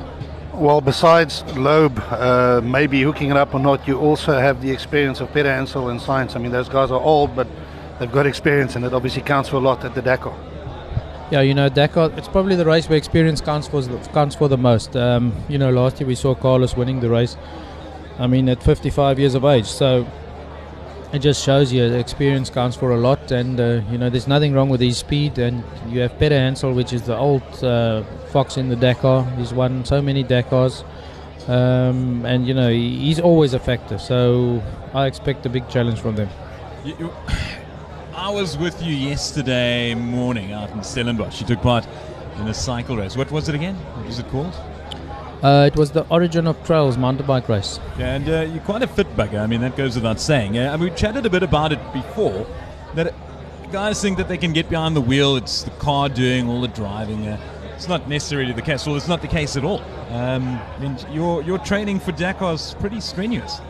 Well, 0.52 0.80
besides 0.80 1.44
Loeb, 1.56 2.00
uh, 2.10 2.60
maybe 2.64 3.00
hooking 3.02 3.30
it 3.30 3.36
up 3.36 3.54
or 3.54 3.60
not, 3.60 3.86
you 3.86 3.96
also 3.98 4.38
have 4.38 4.60
the 4.60 4.70
experience 4.70 5.20
of 5.20 5.28
Peterhansel 5.32 5.90
and 5.90 6.00
Sainz. 6.00 6.34
I 6.34 6.40
mean, 6.40 6.50
those 6.50 6.68
guys 6.68 6.90
are 6.90 7.00
old, 7.00 7.36
but 7.36 7.46
they've 8.00 8.10
got 8.10 8.26
experience, 8.26 8.74
and 8.74 8.84
it 8.84 8.92
obviously 8.92 9.22
counts 9.22 9.48
for 9.48 9.56
a 9.56 9.60
lot 9.60 9.84
at 9.84 9.94
the 9.94 10.02
Dakar. 10.02 10.34
Yeah, 11.30 11.42
you 11.42 11.52
know, 11.52 11.68
Dakar, 11.68 12.10
it's 12.16 12.26
probably 12.26 12.56
the 12.56 12.64
race 12.64 12.88
where 12.88 12.96
experience 12.96 13.42
counts 13.42 13.68
for, 13.68 13.82
counts 14.14 14.34
for 14.34 14.48
the 14.48 14.56
most. 14.56 14.96
Um, 14.96 15.34
you 15.46 15.58
know, 15.58 15.70
last 15.70 16.00
year 16.00 16.06
we 16.06 16.14
saw 16.14 16.34
Carlos 16.34 16.74
winning 16.74 17.00
the 17.00 17.10
race, 17.10 17.36
I 18.18 18.26
mean, 18.26 18.48
at 18.48 18.62
55 18.62 19.18
years 19.18 19.34
of 19.34 19.44
age. 19.44 19.66
So 19.66 20.06
it 21.12 21.18
just 21.18 21.44
shows 21.44 21.70
you 21.70 21.84
experience 21.84 22.48
counts 22.48 22.78
for 22.78 22.92
a 22.92 22.96
lot. 22.96 23.30
And, 23.30 23.60
uh, 23.60 23.82
you 23.90 23.98
know, 23.98 24.08
there's 24.08 24.26
nothing 24.26 24.54
wrong 24.54 24.70
with 24.70 24.80
his 24.80 24.96
speed. 24.96 25.38
And 25.38 25.62
you 25.88 26.00
have 26.00 26.12
Peterhansel, 26.12 26.74
which 26.74 26.94
is 26.94 27.02
the 27.02 27.16
old 27.16 27.42
uh, 27.62 28.04
fox 28.32 28.56
in 28.56 28.70
the 28.70 28.76
Dakar. 28.76 29.24
He's 29.36 29.52
won 29.52 29.84
so 29.84 30.00
many 30.00 30.24
Dakars. 30.24 30.82
Um, 31.46 32.24
and, 32.24 32.46
you 32.46 32.54
know, 32.54 32.70
he, 32.70 33.00
he's 33.00 33.20
always 33.20 33.54
factor. 33.54 33.98
So 33.98 34.62
I 34.94 35.06
expect 35.06 35.44
a 35.44 35.50
big 35.50 35.68
challenge 35.68 36.00
from 36.00 36.16
them. 36.16 36.30
You, 36.86 36.96
you, 36.98 37.12
I 38.18 38.30
was 38.30 38.58
with 38.58 38.82
you 38.82 38.92
yesterday 38.92 39.94
morning 39.94 40.50
out 40.50 40.70
in 40.70 40.82
Stellenbosch. 40.82 41.40
You 41.40 41.46
took 41.46 41.62
part 41.62 41.86
in 42.38 42.48
a 42.48 42.52
cycle 42.52 42.96
race. 42.96 43.16
What 43.16 43.30
was 43.30 43.48
it 43.48 43.54
again? 43.54 43.76
What 43.76 44.06
was 44.06 44.18
it 44.18 44.26
called? 44.26 44.52
Uh, 45.40 45.70
it 45.72 45.76
was 45.78 45.92
the 45.92 46.04
Origin 46.08 46.48
of 46.48 46.60
Trails 46.64 46.98
mountain 46.98 47.28
bike 47.28 47.48
race. 47.48 47.78
Yeah, 47.96 48.16
and 48.16 48.28
uh, 48.28 48.40
you're 48.52 48.64
quite 48.64 48.82
a 48.82 48.88
fit 48.88 49.06
bugger. 49.16 49.40
I 49.40 49.46
mean, 49.46 49.60
that 49.60 49.76
goes 49.76 49.94
without 49.94 50.18
saying. 50.18 50.58
Uh, 50.58 50.72
and 50.72 50.82
we 50.82 50.90
chatted 50.90 51.26
a 51.26 51.30
bit 51.30 51.44
about 51.44 51.70
it 51.70 51.78
before. 51.92 52.44
That 52.96 53.14
guys 53.70 54.02
think 54.02 54.18
that 54.18 54.26
they 54.26 54.36
can 54.36 54.52
get 54.52 54.68
behind 54.68 54.96
the 54.96 55.00
wheel. 55.00 55.36
It's 55.36 55.62
the 55.62 55.70
car 55.70 56.08
doing 56.08 56.48
all 56.48 56.60
the 56.60 56.68
driving. 56.68 57.24
Uh, 57.24 57.40
it's 57.76 57.86
not 57.86 58.08
necessarily 58.08 58.52
the 58.52 58.62
case. 58.62 58.84
Well, 58.84 58.96
it's 58.96 59.06
not 59.06 59.22
the 59.22 59.28
case 59.28 59.56
at 59.56 59.62
all. 59.62 59.80
Um, 60.10 60.60
I 60.76 60.78
mean, 60.80 60.98
your 61.12 61.40
your 61.44 61.58
training 61.58 62.00
for 62.00 62.10
Dakar 62.10 62.54
is 62.54 62.74
pretty 62.80 63.00
strenuous. 63.00 63.60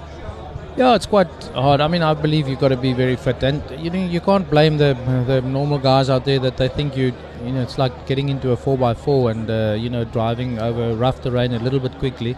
Yeah, 0.79 0.95
it's 0.95 1.07
quite 1.07 1.27
hard. 1.55 1.81
I 1.81 1.89
mean, 1.89 2.03
I 2.03 2.15
believe 2.15 2.47
you've 2.49 2.61
got 2.61 2.69
to 2.69 2.77
be 2.77 2.93
very 2.93 3.17
fit, 3.17 3.43
and 3.43 3.61
you 3.85 3.91
know 3.91 3.99
you 3.99 4.21
can't 4.21 4.49
blame 4.49 4.79
the 4.79 4.91
the 5.27 5.41
normal 5.43 5.81
guys 5.87 6.09
out 6.09 6.25
there 6.25 6.39
that 6.39 6.57
they 6.57 6.69
think 6.69 6.97
you 6.97 7.07
you 7.45 7.51
know 7.55 7.63
it's 7.63 7.79
like 7.79 8.07
getting 8.07 8.29
into 8.29 8.53
a 8.53 8.57
four 8.57 8.77
x 8.89 9.01
four 9.07 9.33
and 9.33 9.51
uh, 9.51 9.75
you 9.77 9.91
know 9.91 10.05
driving 10.05 10.61
over 10.61 10.95
rough 10.95 11.21
terrain 11.21 11.53
a 11.53 11.59
little 11.59 11.81
bit 11.81 11.99
quickly. 11.99 12.37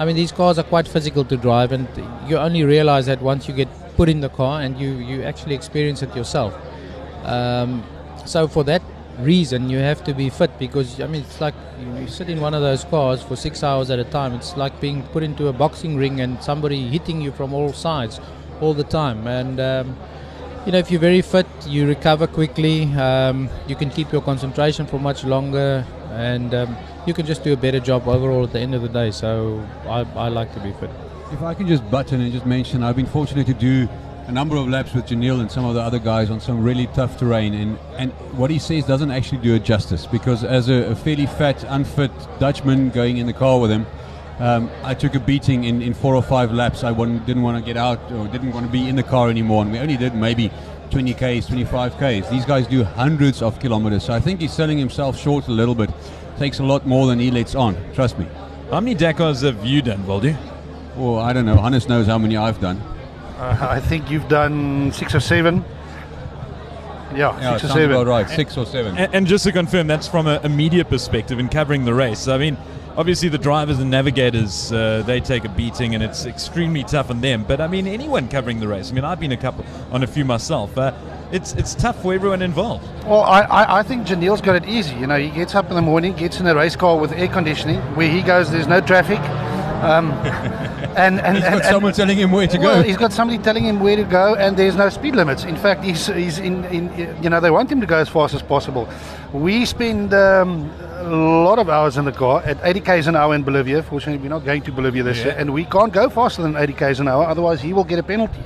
I 0.00 0.04
mean, 0.04 0.16
these 0.16 0.32
cars 0.32 0.58
are 0.58 0.64
quite 0.64 0.88
physical 0.88 1.24
to 1.26 1.36
drive, 1.36 1.70
and 1.70 1.86
you 2.28 2.38
only 2.38 2.64
realize 2.64 3.06
that 3.06 3.22
once 3.22 3.46
you 3.46 3.54
get 3.54 3.68
put 3.96 4.08
in 4.08 4.20
the 4.20 4.30
car 4.30 4.60
and 4.62 4.80
you 4.80 4.90
you 5.12 5.22
actually 5.22 5.54
experience 5.54 6.02
it 6.02 6.16
yourself. 6.16 6.58
Um, 7.22 7.84
so 8.24 8.48
for 8.48 8.64
that 8.64 8.82
reason 9.20 9.70
you 9.70 9.78
have 9.78 10.02
to 10.10 10.12
be 10.12 10.28
fit 10.28 10.58
because 10.58 11.00
I 11.00 11.06
mean 11.06 11.22
it's 11.22 11.40
like 11.40 11.54
you, 11.80 12.00
you, 12.00 12.08
sit 12.08 12.28
in 12.28 12.40
one 12.40 12.54
of 12.54 12.62
those 12.62 12.84
cars 12.84 13.22
for 13.22 13.36
six 13.36 13.62
hours 13.62 13.90
at 13.90 13.98
a 13.98 14.04
time. 14.04 14.34
It's 14.34 14.56
like 14.56 14.80
being 14.80 15.02
put 15.04 15.22
into 15.22 15.48
a 15.48 15.52
boxing 15.52 15.96
ring 15.96 16.20
and 16.20 16.42
somebody 16.42 16.88
hitting 16.88 17.20
you 17.20 17.32
from 17.32 17.52
all 17.52 17.72
sides 17.72 18.20
all 18.60 18.74
the 18.74 18.84
time. 18.84 19.26
And 19.26 19.60
um, 19.60 19.96
you 20.66 20.72
know 20.72 20.78
if 20.78 20.90
you're 20.90 21.00
very 21.00 21.22
fit, 21.22 21.46
you 21.66 21.86
recover 21.86 22.26
quickly. 22.26 22.84
Um, 22.94 23.48
you 23.68 23.76
can 23.76 23.90
keep 23.90 24.12
your 24.12 24.22
concentration 24.22 24.86
for 24.86 24.98
much 24.98 25.24
longer, 25.24 25.86
and 26.10 26.54
um, 26.54 26.76
you 27.06 27.14
can 27.14 27.24
just 27.24 27.44
do 27.44 27.52
a 27.52 27.56
better 27.56 27.80
job 27.80 28.08
overall 28.08 28.44
at 28.44 28.52
the 28.52 28.60
end 28.60 28.74
of 28.74 28.82
the 28.82 28.88
day. 28.88 29.10
So 29.10 29.64
I, 29.84 30.00
I 30.16 30.28
like 30.28 30.52
to 30.54 30.60
be 30.60 30.72
fit. 30.72 30.90
If 31.32 31.42
I 31.42 31.54
can 31.54 31.66
just 31.66 31.88
button 31.90 32.20
and 32.20 32.32
just 32.32 32.46
mention, 32.46 32.82
I've 32.82 32.96
been 32.96 33.06
fortunate 33.06 33.46
to 33.46 33.54
do 33.54 33.88
a 34.26 34.32
number 34.32 34.56
of 34.56 34.68
laps 34.68 34.92
with 34.92 35.06
Giniel 35.06 35.40
and 35.40 35.50
some 35.50 35.64
of 35.64 35.74
the 35.74 35.80
other 35.80 36.00
guys 36.00 36.30
on 36.30 36.40
some 36.40 36.62
really 36.62 36.88
tough 36.88 37.16
terrain, 37.16 37.54
and, 37.54 37.78
and 37.96 38.12
what 38.36 38.50
he 38.50 38.58
says 38.58 38.84
doesn't 38.84 39.12
actually 39.12 39.38
do 39.38 39.54
it 39.54 39.62
justice 39.62 40.04
because 40.04 40.42
as 40.42 40.68
a, 40.68 40.90
a 40.90 40.96
fairly 40.96 41.26
fat, 41.26 41.64
unfit 41.68 42.10
Dutchman 42.40 42.90
going 42.90 43.18
in 43.18 43.26
the 43.26 43.32
car 43.32 43.60
with 43.60 43.70
him, 43.70 43.86
um, 44.40 44.68
I 44.82 44.94
took 44.94 45.14
a 45.14 45.20
beating 45.20 45.64
in, 45.64 45.80
in 45.80 45.94
four 45.94 46.14
or 46.14 46.22
five 46.22 46.52
laps. 46.52 46.82
I 46.82 46.92
didn't 46.92 47.42
want 47.42 47.56
to 47.56 47.64
get 47.64 47.76
out 47.76 48.00
or 48.12 48.26
didn't 48.26 48.52
want 48.52 48.66
to 48.66 48.72
be 48.72 48.88
in 48.88 48.96
the 48.96 49.02
car 49.02 49.30
anymore, 49.30 49.62
and 49.62 49.70
we 49.70 49.78
only 49.78 49.96
did 49.96 50.14
maybe 50.14 50.50
20 50.90 51.14
Ks, 51.14 51.46
25 51.46 51.94
Ks. 51.94 52.28
These 52.28 52.44
guys 52.44 52.66
do 52.66 52.82
hundreds 52.82 53.42
of 53.42 53.58
kilometers, 53.60 54.04
so 54.04 54.12
I 54.12 54.20
think 54.20 54.40
he's 54.40 54.52
selling 54.52 54.76
himself 54.76 55.18
short 55.18 55.46
a 55.46 55.52
little 55.52 55.74
bit. 55.74 55.90
Takes 56.36 56.58
a 56.58 56.64
lot 56.64 56.84
more 56.84 57.06
than 57.06 57.18
he 57.20 57.30
lets 57.30 57.54
on, 57.54 57.76
trust 57.94 58.18
me. 58.18 58.26
How 58.70 58.80
many 58.80 58.96
Dakars 58.96 59.42
have 59.42 59.64
you 59.64 59.82
done, 59.82 60.02
Valdu? 60.02 60.36
Well, 60.96 61.18
I 61.18 61.32
don't 61.32 61.46
know. 61.46 61.56
Hannes 61.56 61.88
knows 61.88 62.06
how 62.06 62.18
many 62.18 62.36
I've 62.36 62.60
done. 62.60 62.82
Uh, 63.36 63.68
I 63.70 63.80
think 63.80 64.10
you've 64.10 64.28
done 64.28 64.92
six 64.92 65.14
or 65.14 65.20
seven. 65.20 65.64
Yeah, 67.14 67.38
yeah 67.38 67.56
six 67.56 67.70
or 67.70 67.74
seven. 67.74 68.06
right, 68.06 68.28
six 68.28 68.56
or 68.56 68.66
seven. 68.66 68.96
And, 68.96 69.14
and, 69.14 69.26
just 69.26 69.44
to 69.44 69.52
confirm, 69.52 69.86
that's 69.86 70.08
from 70.08 70.26
a, 70.26 70.40
a, 70.42 70.48
media 70.48 70.84
perspective 70.84 71.38
in 71.38 71.48
covering 71.48 71.84
the 71.84 71.94
race. 71.94 72.28
I 72.28 72.38
mean, 72.38 72.56
obviously 72.96 73.28
the 73.28 73.38
drivers 73.38 73.78
and 73.78 73.90
navigators 73.90 74.72
uh, 74.72 75.02
they 75.06 75.20
take 75.20 75.44
a 75.44 75.48
beating, 75.50 75.94
and 75.94 76.02
it's 76.02 76.24
extremely 76.26 76.82
tough 76.82 77.10
on 77.10 77.20
them. 77.20 77.44
But 77.44 77.60
I 77.60 77.68
mean, 77.68 77.86
anyone 77.86 78.28
covering 78.28 78.58
the 78.58 78.68
race. 78.68 78.90
I 78.90 78.94
mean, 78.94 79.04
I've 79.04 79.20
been 79.20 79.32
a 79.32 79.36
couple 79.36 79.64
on 79.92 80.02
a 80.02 80.06
few 80.06 80.24
myself. 80.24 80.76
Uh, 80.76 80.92
it's 81.30 81.52
it's 81.54 81.74
tough 81.74 82.00
for 82.02 82.14
everyone 82.14 82.42
involved. 82.42 82.86
Well, 83.04 83.22
I, 83.22 83.42
I, 83.42 83.78
I 83.80 83.82
think 83.82 84.06
Giniel's 84.06 84.40
got 84.40 84.56
it 84.56 84.66
easy. 84.66 84.94
You 84.96 85.06
know, 85.06 85.18
he 85.18 85.30
gets 85.30 85.54
up 85.54 85.68
in 85.68 85.76
the 85.76 85.82
morning, 85.82 86.14
gets 86.14 86.40
in 86.40 86.46
a 86.46 86.54
race 86.54 86.76
car 86.76 86.98
with 86.98 87.12
air 87.12 87.28
conditioning, 87.28 87.80
where 87.96 88.10
he 88.10 88.22
goes, 88.22 88.50
there's 88.50 88.68
no 88.68 88.80
traffic. 88.80 89.20
Um, 89.82 90.10
and, 90.96 91.20
and, 91.20 91.36
he's 91.36 91.44
got 91.44 91.54
and, 91.54 91.64
someone 91.64 91.90
and, 91.90 91.96
telling 91.96 92.16
him 92.18 92.30
where 92.30 92.46
to 92.46 92.58
well, 92.58 92.82
go. 92.82 92.82
He's 92.82 92.96
got 92.96 93.12
somebody 93.12 93.42
telling 93.42 93.64
him 93.64 93.80
where 93.80 93.96
to 93.96 94.04
go, 94.04 94.34
and 94.34 94.56
there's 94.56 94.76
no 94.76 94.88
speed 94.88 95.14
limits. 95.14 95.44
In 95.44 95.56
fact, 95.56 95.84
he's, 95.84 96.06
he's 96.06 96.38
in, 96.38 96.64
in 96.66 97.22
you 97.22 97.30
know 97.30 97.40
they 97.40 97.50
want 97.50 97.70
him 97.70 97.80
to 97.80 97.86
go 97.86 97.98
as 97.98 98.08
fast 98.08 98.34
as 98.34 98.42
possible. 98.42 98.88
We 99.32 99.64
spend 99.64 100.14
um, 100.14 100.70
a 100.80 101.14
lot 101.44 101.58
of 101.58 101.68
hours 101.68 101.96
in 101.96 102.04
the 102.04 102.12
car 102.12 102.42
at 102.42 102.58
80 102.62 102.80
k's 102.80 103.06
an 103.06 103.16
hour 103.16 103.34
in 103.34 103.42
Bolivia. 103.42 103.82
Fortunately, 103.82 104.22
we're 104.22 104.34
not 104.34 104.44
going 104.44 104.62
to 104.62 104.72
Bolivia 104.72 105.02
this 105.02 105.18
yeah. 105.18 105.24
year, 105.24 105.36
and 105.38 105.52
we 105.52 105.64
can't 105.64 105.92
go 105.92 106.08
faster 106.08 106.42
than 106.42 106.56
80 106.56 106.72
k's 106.72 107.00
an 107.00 107.08
hour. 107.08 107.24
Otherwise, 107.24 107.60
he 107.60 107.72
will 107.72 107.84
get 107.84 107.98
a 107.98 108.02
penalty. 108.02 108.42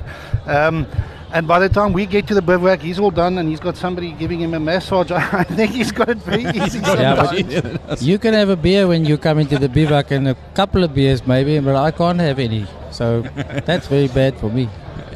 Um, 0.47 0.87
and 1.33 1.47
by 1.47 1.59
the 1.59 1.69
time 1.69 1.93
we 1.93 2.07
get 2.07 2.27
to 2.29 2.35
the 2.35 2.43
bivouac, 2.43 2.81
he's 2.81 2.99
all 2.99 3.11
done 3.11 3.39
and 3.39 3.49
he's 3.49 3.61
got 3.61 3.77
somebody 3.77 4.13
giving 4.13 4.41
him 4.41 4.55
a 4.55 4.61
massage. 4.61 5.11
I 5.11 5.45
think 5.45 5.73
he's 5.73 5.93
got 5.93 6.09
it 6.09 6.19
very 6.19 6.45
easy. 6.45 6.79
yeah, 6.85 7.97
you 8.01 8.19
can 8.19 8.35
have 8.35 8.49
a 8.49 8.57
beer 8.57 8.87
when 8.87 9.05
you 9.05 9.17
come 9.17 9.39
into 9.39 9.59
the 9.59 9.69
bivouac 9.69 10.11
and 10.11 10.29
a 10.29 10.35
couple 10.55 10.85
of 10.85 10.95
beers 10.95 11.27
maybe, 11.27 11.59
but 11.61 11.77
I 11.77 11.91
can't 11.91 12.21
have 12.21 12.39
any. 12.39 12.67
So 12.91 13.23
that's 13.67 13.87
very 13.87 14.09
bad 14.09 14.39
for 14.39 14.51
me. 14.51 14.69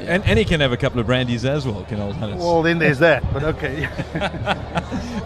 And, 0.06 0.23
and 0.25 0.38
he 0.38 0.44
can 0.44 0.61
have 0.61 0.73
a 0.73 0.76
couple 0.76 1.00
of 1.00 1.06
brandies 1.06 1.44
as 1.44 1.66
well, 1.66 1.83
can 1.85 2.00
old 2.00 2.14
Hannes. 2.16 2.38
Well, 2.38 2.62
then 2.62 2.78
there's 2.78 2.99
that, 2.99 3.25
but 3.33 3.42
okay. 3.42 3.88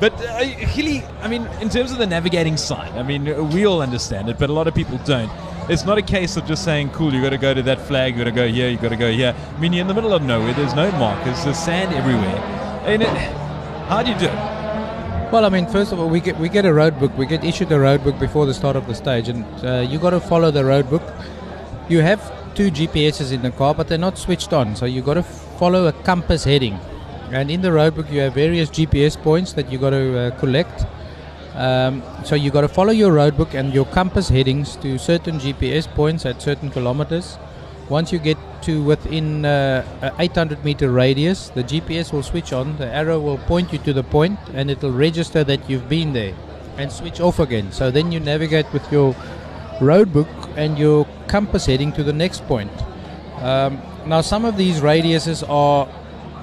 but 0.01 0.13
uh, 0.13 0.39
Hilly, 0.45 1.03
I 1.21 1.29
mean, 1.29 1.47
in 1.61 1.69
terms 1.69 1.91
of 1.91 1.99
the 1.99 2.07
navigating 2.07 2.57
side, 2.57 2.93
I 2.93 3.03
mean, 3.03 3.51
we 3.51 3.67
all 3.67 3.83
understand 3.83 4.29
it, 4.29 4.39
but 4.39 4.51
a 4.51 4.53
lot 4.53 4.69
of 4.69 4.75
people 4.75 4.99
don't 4.99 5.31
it's 5.69 5.85
not 5.85 5.99
a 5.99 6.03
case 6.03 6.37
of 6.37 6.47
just 6.47 6.65
saying, 6.65 6.91
cool, 6.91 7.13
you've 7.13 7.23
got 7.23 7.31
to 7.31 7.39
go 7.39 7.53
to 7.53 7.63
that 7.63 7.81
flag, 7.81 8.15
you've 8.15 8.25
got 8.25 8.31
to 8.31 8.37
go 8.37 8.49
here, 8.49 8.69
you've 8.69 8.81
got 8.81 8.89
to 8.89 8.97
go 8.97 9.11
here. 9.13 9.35
I 9.37 9.61
mean, 9.61 9.73
you're 9.73 9.83
in 9.83 9.89
the 9.89 9.95
middle 9.95 10.15
of 10.15 10.23
nowhere, 10.23 10.55
there's 10.55 10.75
no 10.75 10.91
markers, 10.93 11.45
there's 11.45 11.59
sand 11.59 11.95
everywhere. 11.95 12.37
And 12.87 13.03
it, 13.03 13.09
how 13.89 14.03
do 14.03 14.11
you 14.11 14.19
do 14.19 14.27
it? 14.27 14.59
Well, 15.31 15.45
I 15.45 15.51
mean, 15.51 15.67
first 15.67 15.93
of 15.93 16.01
all, 16.01 16.09
we 16.09 16.21
get 16.21 16.39
we 16.39 16.49
get 16.49 16.65
a 16.65 16.73
road 16.73 16.99
book. 16.99 17.17
We 17.19 17.27
get 17.27 17.45
issued 17.45 17.71
a 17.71 17.79
road 17.79 18.03
book 18.03 18.19
before 18.19 18.47
the 18.47 18.55
start 18.55 18.77
of 18.77 18.87
the 18.87 18.95
stage, 18.95 19.29
and 19.29 19.45
uh, 19.63 19.87
you 19.87 19.99
got 19.99 20.11
to 20.11 20.21
follow 20.21 20.51
the 20.51 20.65
road 20.65 20.89
book. 20.89 21.03
You 21.91 22.01
have 22.01 22.21
two 22.55 22.71
GPSs 22.71 23.31
in 23.31 23.43
the 23.43 23.51
car, 23.51 23.75
but 23.75 23.89
they're 23.89 23.99
not 23.99 24.17
switched 24.17 24.55
on, 24.55 24.75
so 24.75 24.87
you've 24.87 25.05
got 25.05 25.15
to 25.15 25.23
follow 25.23 25.87
a 25.87 25.93
compass 25.93 26.45
heading. 26.45 26.79
And 27.31 27.51
in 27.51 27.61
the 27.61 27.71
road 27.73 27.95
book, 27.95 28.11
you 28.11 28.21
have 28.21 28.33
various 28.33 28.71
GPS 28.71 29.23
points 29.23 29.53
that 29.53 29.71
you've 29.71 29.83
got 29.83 29.91
to 29.91 30.19
uh, 30.19 30.31
collect 30.39 30.87
um, 31.59 32.05
so 32.25 32.37
you've 32.37 32.53
got 32.53 32.61
to 32.61 32.69
follow 32.69 32.93
your 32.93 33.13
roadbook 33.13 33.55
and 33.55 33.75
your 33.75 33.85
compass 33.87 34.29
headings 34.29 34.77
to 34.77 34.97
certain 34.97 35.41
GPS 35.41 35.89
points 35.89 36.25
at 36.25 36.41
certain 36.41 36.71
kilometers. 36.71 37.37
Once 37.89 38.13
you 38.13 38.21
get 38.21 38.39
to 38.63 38.81
within 38.85 39.45
uh, 39.45 40.15
800 40.21 40.65
meter 40.65 40.93
radius, 40.93 41.49
the 41.49 41.65
GPS 41.65 42.13
will 42.13 42.23
switch 42.23 42.53
on. 42.53 42.77
The 42.77 42.87
arrow 42.87 43.19
will 43.19 43.39
point 43.39 43.73
you 43.73 43.81
to 43.81 43.93
the 43.93 44.05
point, 44.05 44.39
and 44.55 44.71
it 44.71 44.81
will 44.83 44.93
register 44.93 45.43
that 45.43 45.69
you've 45.69 45.89
been 45.89 46.13
there, 46.13 46.33
and 46.77 46.93
switch 46.93 47.19
off 47.21 47.41
again. 47.41 47.73
So 47.73 47.91
then 47.91 48.13
you 48.13 48.21
navigate 48.21 48.73
with 48.73 48.93
your 48.93 49.15
roadbook 49.81 50.29
and 50.57 50.79
your 50.79 51.09
compass 51.27 51.67
heading 51.67 51.93
to 51.95 52.05
the 52.05 52.13
next 52.13 52.47
point. 52.47 52.71
Um, 53.41 53.83
now, 54.07 54.21
some 54.21 54.45
of 54.45 54.57
these 54.57 54.81
radiuses 54.81 55.43
are 55.49 55.89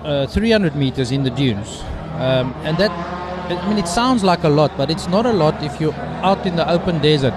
uh, 0.03 0.27
300 0.27 0.75
meters 0.75 1.11
in 1.11 1.23
the 1.23 1.29
dunes, 1.29 1.81
um, 2.17 2.53
and 2.63 2.77
that 2.79 3.24
I 3.51 3.69
mean, 3.69 3.77
it 3.77 3.87
sounds 3.87 4.23
like 4.23 4.43
a 4.43 4.49
lot, 4.49 4.75
but 4.75 4.89
it's 4.89 5.07
not 5.07 5.25
a 5.25 5.31
lot 5.31 5.61
if 5.63 5.79
you're 5.79 5.93
out 6.23 6.45
in 6.45 6.55
the 6.55 6.69
open 6.69 6.99
desert. 6.99 7.33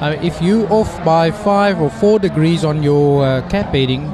Uh, 0.00 0.16
if 0.22 0.40
you 0.40 0.66
off 0.68 1.04
by 1.04 1.30
five 1.30 1.80
or 1.80 1.90
four 1.90 2.18
degrees 2.18 2.64
on 2.64 2.82
your 2.82 3.24
uh, 3.24 3.48
cap 3.48 3.74
heading, 3.74 4.10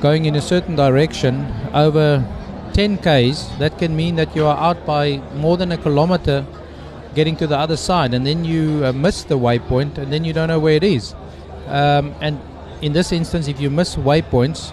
going 0.00 0.24
in 0.24 0.34
a 0.36 0.40
certain 0.40 0.74
direction 0.76 1.46
over 1.74 2.24
10 2.72 2.98
k's, 2.98 3.48
that 3.58 3.76
can 3.78 3.94
mean 3.94 4.16
that 4.16 4.34
you 4.34 4.46
are 4.46 4.56
out 4.56 4.86
by 4.86 5.18
more 5.34 5.56
than 5.56 5.72
a 5.72 5.76
kilometer 5.76 6.46
getting 7.14 7.36
to 7.36 7.46
the 7.46 7.56
other 7.56 7.76
side, 7.76 8.14
and 8.14 8.26
then 8.26 8.44
you 8.44 8.84
uh, 8.84 8.92
miss 8.92 9.24
the 9.24 9.38
waypoint, 9.38 9.98
and 9.98 10.12
then 10.12 10.24
you 10.24 10.32
don't 10.32 10.48
know 10.48 10.58
where 10.58 10.74
it 10.74 10.84
is. 10.84 11.14
Um, 11.66 12.14
and 12.20 12.40
in 12.80 12.92
this 12.92 13.12
instance, 13.12 13.48
if 13.48 13.60
you 13.60 13.70
miss 13.70 13.96
waypoints, 13.96 14.72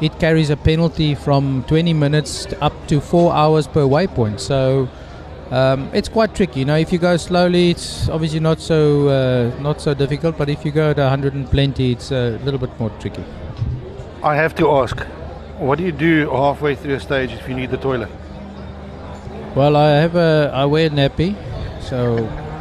it 0.00 0.18
carries 0.18 0.50
a 0.50 0.56
penalty 0.56 1.14
from 1.14 1.64
20 1.68 1.92
minutes 1.92 2.46
up 2.60 2.72
to 2.88 3.00
four 3.00 3.32
hours 3.32 3.68
per 3.68 3.82
waypoint. 3.82 4.40
So 4.40 4.88
um, 5.52 5.90
it's 5.92 6.08
quite 6.08 6.34
tricky. 6.34 6.60
You 6.60 6.64
know, 6.64 6.76
if 6.76 6.92
you 6.92 6.98
go 6.98 7.18
slowly, 7.18 7.70
it's 7.70 8.08
obviously 8.08 8.40
not 8.40 8.58
so 8.58 9.08
uh, 9.08 9.60
not 9.60 9.82
so 9.82 9.92
difficult. 9.92 10.38
But 10.38 10.48
if 10.48 10.64
you 10.64 10.72
go 10.72 10.90
at 10.90 10.96
100 10.96 11.34
and 11.34 11.46
plenty, 11.50 11.92
it's 11.92 12.10
a 12.10 12.38
little 12.42 12.58
bit 12.58 12.70
more 12.80 12.88
tricky. 13.00 13.22
I 14.22 14.34
have 14.34 14.54
to 14.54 14.70
ask, 14.70 14.98
what 15.58 15.76
do 15.78 15.84
you 15.84 15.92
do 15.92 16.30
halfway 16.30 16.74
through 16.74 16.94
a 16.94 17.00
stage 17.00 17.32
if 17.32 17.46
you 17.48 17.54
need 17.54 17.70
the 17.70 17.76
toilet? 17.76 18.08
Well, 19.54 19.76
I 19.76 19.90
have 19.90 20.16
a 20.16 20.50
I 20.54 20.64
wear 20.64 20.86
a 20.86 20.90
nappy, 20.90 21.36
so 21.82 22.16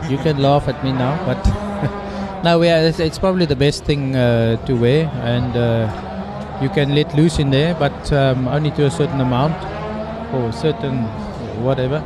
you 0.09 0.17
can 0.17 0.39
laugh 0.39 0.67
at 0.67 0.83
me 0.83 0.91
now, 0.91 1.15
but 1.25 2.43
no, 2.43 2.61
yeah, 2.61 2.81
it's, 2.81 2.99
it's, 2.99 3.17
probably 3.17 3.45
the 3.45 3.55
best 3.55 3.85
thing 3.85 4.15
uh, 4.17 4.57
to 4.65 4.75
wear, 4.75 5.07
and 5.23 5.55
uh, 5.55 6.59
you 6.61 6.67
can 6.67 6.93
let 6.93 7.15
loose 7.15 7.39
in 7.39 7.51
there, 7.51 7.73
but 7.75 8.11
um, 8.11 8.49
only 8.49 8.71
to 8.71 8.85
a 8.87 8.91
certain 8.91 9.21
amount 9.21 9.55
or 10.33 10.51
certain 10.51 11.05
whatever. 11.63 12.03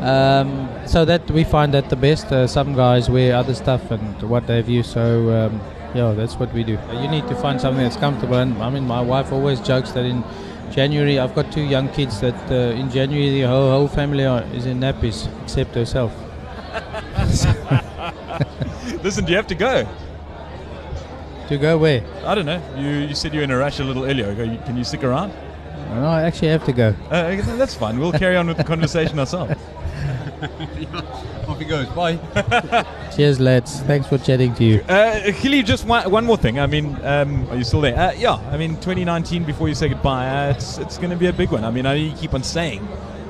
Um, 0.00 0.68
so 0.86 1.04
that 1.04 1.30
we 1.30 1.44
find 1.44 1.72
that 1.74 1.88
the 1.88 1.96
best. 1.96 2.30
Uh, 2.32 2.46
some 2.46 2.74
guys 2.74 3.08
wear 3.08 3.34
other 3.34 3.54
stuff 3.54 3.90
and 3.90 4.22
what 4.22 4.44
have 4.44 4.68
you. 4.68 4.82
So 4.82 5.02
um, 5.32 5.60
yeah, 5.94 6.12
that's 6.12 6.34
what 6.36 6.52
we 6.52 6.62
do. 6.64 6.78
You 6.92 7.08
need 7.08 7.26
to 7.28 7.34
find 7.34 7.60
something 7.60 7.82
that's 7.82 7.96
comfortable. 7.96 8.36
And 8.36 8.62
I 8.62 8.70
mean, 8.70 8.86
my 8.86 9.00
wife 9.00 9.32
always 9.32 9.60
jokes 9.60 9.92
that 9.92 10.04
in 10.04 10.22
January, 10.70 11.18
I've 11.18 11.34
got 11.34 11.50
two 11.50 11.62
young 11.62 11.88
kids 11.88 12.20
that 12.20 12.50
uh, 12.50 12.78
in 12.78 12.90
January 12.90 13.30
the 13.30 13.42
whole, 13.48 13.70
whole 13.70 13.88
family 13.88 14.24
are, 14.24 14.42
is 14.52 14.66
in 14.66 14.80
nappies 14.80 15.28
except 15.42 15.74
herself. 15.74 16.12
Listen, 19.02 19.24
do 19.24 19.30
you 19.30 19.36
have 19.36 19.46
to 19.46 19.54
go? 19.54 19.88
To 21.48 21.56
go 21.56 21.78
where? 21.78 22.04
I 22.24 22.34
don't 22.34 22.46
know. 22.46 22.60
You, 22.76 22.88
you 23.08 23.14
said 23.14 23.32
you 23.32 23.40
were 23.40 23.44
in 23.44 23.50
a 23.50 23.56
rush 23.56 23.78
a 23.78 23.84
little 23.84 24.04
earlier. 24.04 24.34
Can 24.34 24.76
you 24.76 24.84
stick 24.84 25.04
around? 25.04 25.32
No, 25.90 26.08
I 26.08 26.24
actually 26.24 26.48
have 26.48 26.64
to 26.66 26.72
go. 26.72 26.94
Uh, 27.10 27.36
that's 27.56 27.74
fine. 27.74 27.98
We'll 27.98 28.12
carry 28.12 28.36
on 28.36 28.48
with 28.48 28.56
the 28.56 28.64
conversation 28.64 29.18
ourselves. 29.18 29.54
Off 31.48 31.58
he 31.58 31.64
goes. 31.64 31.86
Bye. 31.88 32.16
Cheers, 33.16 33.40
lads. 33.40 33.80
Thanks 33.82 34.06
for 34.06 34.18
chatting 34.18 34.54
to 34.54 34.64
you. 34.64 34.80
Uh, 34.88 35.20
Hilly, 35.32 35.62
just 35.62 35.86
one, 35.86 36.10
one 36.10 36.24
more 36.24 36.36
thing. 36.36 36.58
I 36.58 36.66
mean, 36.66 36.96
um, 37.02 37.48
are 37.50 37.56
you 37.56 37.64
still 37.64 37.80
there? 37.80 37.98
Uh, 37.98 38.12
yeah, 38.12 38.34
I 38.50 38.56
mean, 38.56 38.74
2019, 38.76 39.44
before 39.44 39.68
you 39.68 39.74
say 39.74 39.88
goodbye, 39.88 40.28
uh, 40.28 40.50
it's, 40.50 40.78
it's 40.78 40.98
going 40.98 41.10
to 41.10 41.16
be 41.16 41.26
a 41.26 41.32
big 41.32 41.50
one. 41.50 41.64
I 41.64 41.70
mean, 41.70 41.86
I 41.86 41.94
know 41.94 42.00
you 42.00 42.12
keep 42.16 42.34
on 42.34 42.42
saying 42.42 42.86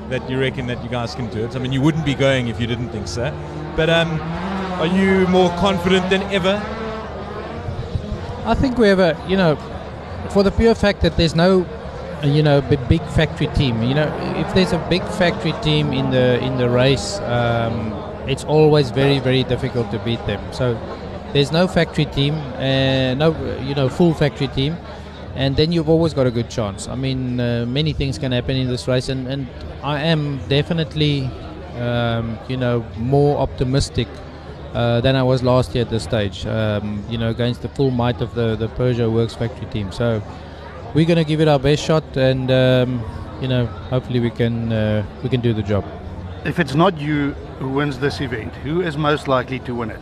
that 0.09 0.29
you 0.29 0.39
reckon 0.39 0.67
that 0.67 0.83
you 0.83 0.89
guys 0.89 1.15
can 1.15 1.29
do 1.29 1.45
it. 1.45 1.55
I 1.55 1.59
mean, 1.59 1.71
you 1.71 1.81
wouldn't 1.81 2.05
be 2.05 2.15
going 2.15 2.47
if 2.47 2.59
you 2.59 2.67
didn't 2.67 2.89
think 2.89 3.07
so. 3.07 3.31
But 3.75 3.89
um, 3.89 4.19
are 4.79 4.87
you 4.87 5.27
more 5.27 5.49
confident 5.51 6.09
than 6.09 6.21
ever? 6.23 6.61
I 8.45 8.53
think 8.53 8.77
we 8.77 8.87
have 8.87 8.99
a, 8.99 9.21
you 9.27 9.35
know, 9.35 9.55
for 10.29 10.43
the 10.43 10.51
pure 10.51 10.75
fact 10.75 11.01
that 11.01 11.17
there's 11.17 11.35
no, 11.35 11.65
you 12.23 12.41
know, 12.43 12.61
b- 12.61 12.77
big 12.89 13.01
factory 13.09 13.47
team. 13.47 13.81
You 13.83 13.95
know, 13.95 14.07
if 14.37 14.53
there's 14.53 14.73
a 14.73 14.79
big 14.89 15.03
factory 15.03 15.53
team 15.61 15.93
in 15.93 16.09
the 16.09 16.39
in 16.43 16.57
the 16.57 16.69
race, 16.69 17.19
um, 17.19 17.93
it's 18.27 18.43
always 18.43 18.91
very 18.91 19.19
very 19.19 19.43
difficult 19.43 19.91
to 19.91 19.99
beat 19.99 20.25
them. 20.25 20.41
So 20.51 20.77
there's 21.33 21.51
no 21.51 21.67
factory 21.67 22.05
team, 22.05 22.33
uh, 22.55 23.13
no, 23.15 23.33
uh, 23.33 23.61
you 23.63 23.75
know, 23.75 23.89
full 23.89 24.13
factory 24.13 24.47
team, 24.47 24.77
and 25.35 25.55
then 25.55 25.71
you've 25.71 25.89
always 25.89 26.13
got 26.13 26.25
a 26.27 26.31
good 26.31 26.49
chance. 26.49 26.87
I 26.87 26.95
mean, 26.95 27.39
uh, 27.39 27.65
many 27.67 27.93
things 27.93 28.17
can 28.17 28.31
happen 28.31 28.55
in 28.55 28.67
this 28.67 28.87
race, 28.87 29.09
and 29.09 29.27
and 29.27 29.47
I 29.83 30.01
am 30.01 30.39
definitely, 30.47 31.29
um, 31.77 32.39
you 32.47 32.57
know, 32.57 32.85
more 32.97 33.37
optimistic 33.39 34.07
uh, 34.73 35.01
than 35.01 35.15
I 35.15 35.23
was 35.23 35.43
last 35.43 35.75
year 35.75 35.83
at 35.83 35.89
this 35.89 36.03
stage. 36.03 36.45
Um, 36.45 37.03
you 37.09 37.17
know, 37.17 37.29
against 37.29 37.61
the 37.61 37.69
full 37.69 37.91
might 37.91 38.21
of 38.21 38.33
the 38.33 38.55
the 38.55 38.67
Peugeot 38.69 39.11
Works 39.11 39.35
factory 39.35 39.67
team. 39.67 39.91
So 39.91 40.21
we're 40.93 41.05
going 41.05 41.17
to 41.17 41.23
give 41.23 41.41
it 41.41 41.47
our 41.47 41.59
best 41.59 41.83
shot, 41.83 42.03
and 42.17 42.49
um, 42.51 43.03
you 43.41 43.47
know, 43.47 43.65
hopefully 43.89 44.19
we 44.19 44.29
can 44.29 44.71
uh, 44.71 45.05
we 45.23 45.29
can 45.29 45.41
do 45.41 45.53
the 45.53 45.63
job. 45.63 45.85
If 46.45 46.59
it's 46.59 46.75
not 46.75 46.97
you 46.97 47.31
who 47.59 47.69
wins 47.69 47.99
this 47.99 48.21
event, 48.21 48.53
who 48.55 48.81
is 48.81 48.97
most 48.97 49.27
likely 49.27 49.59
to 49.59 49.75
win 49.75 49.89
it? 49.91 49.99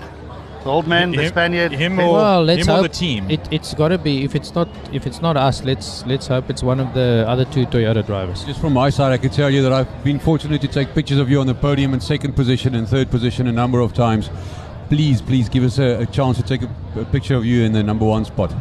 The 0.63 0.71
old 0.71 0.87
man, 0.87 1.11
the 1.11 1.27
Spaniard, 1.27 1.71
him 1.73 1.99
or- 1.99 2.11
well, 2.13 2.43
let's 2.43 2.65
him 2.65 2.73
or 2.73 2.77
hope 2.77 2.83
the 2.83 2.97
team? 2.97 3.29
It, 3.29 3.47
it's 3.51 3.73
got 3.75 3.89
to 3.89 3.99
be. 3.99 4.23
If 4.23 4.35
it's 4.35 4.55
not 4.55 4.67
if 4.91 5.05
it's 5.05 5.21
not 5.21 5.37
us, 5.37 5.63
let's 5.63 6.05
let's 6.07 6.27
hope 6.27 6.49
it's 6.49 6.63
one 6.63 6.79
of 6.79 6.93
the 6.95 7.23
other 7.27 7.45
two 7.45 7.65
Toyota 7.67 8.03
drivers. 8.03 8.43
Just 8.45 8.59
from 8.59 8.73
my 8.73 8.89
side, 8.89 9.11
I 9.11 9.17
can 9.17 9.29
tell 9.29 9.49
you 9.49 9.61
that 9.61 9.71
I've 9.71 10.03
been 10.03 10.17
fortunate 10.19 10.61
to 10.61 10.67
take 10.67 10.93
pictures 10.95 11.19
of 11.19 11.29
you 11.29 11.39
on 11.39 11.45
the 11.47 11.53
podium 11.53 11.93
in 11.93 11.99
second 11.99 12.33
position 12.33 12.73
and 12.73 12.87
third 12.87 13.11
position 13.11 13.47
a 13.47 13.51
number 13.51 13.79
of 13.79 13.93
times. 13.93 14.29
Please, 14.89 15.21
please 15.21 15.49
give 15.49 15.63
us 15.63 15.77
a, 15.79 16.01
a 16.01 16.05
chance 16.07 16.37
to 16.37 16.43
take 16.43 16.61
a, 16.63 16.69
a 16.99 17.05
picture 17.05 17.35
of 17.35 17.45
you 17.45 17.63
in 17.63 17.71
the 17.71 17.83
number 17.83 18.05
one 18.05 18.25
spot. 18.25 18.51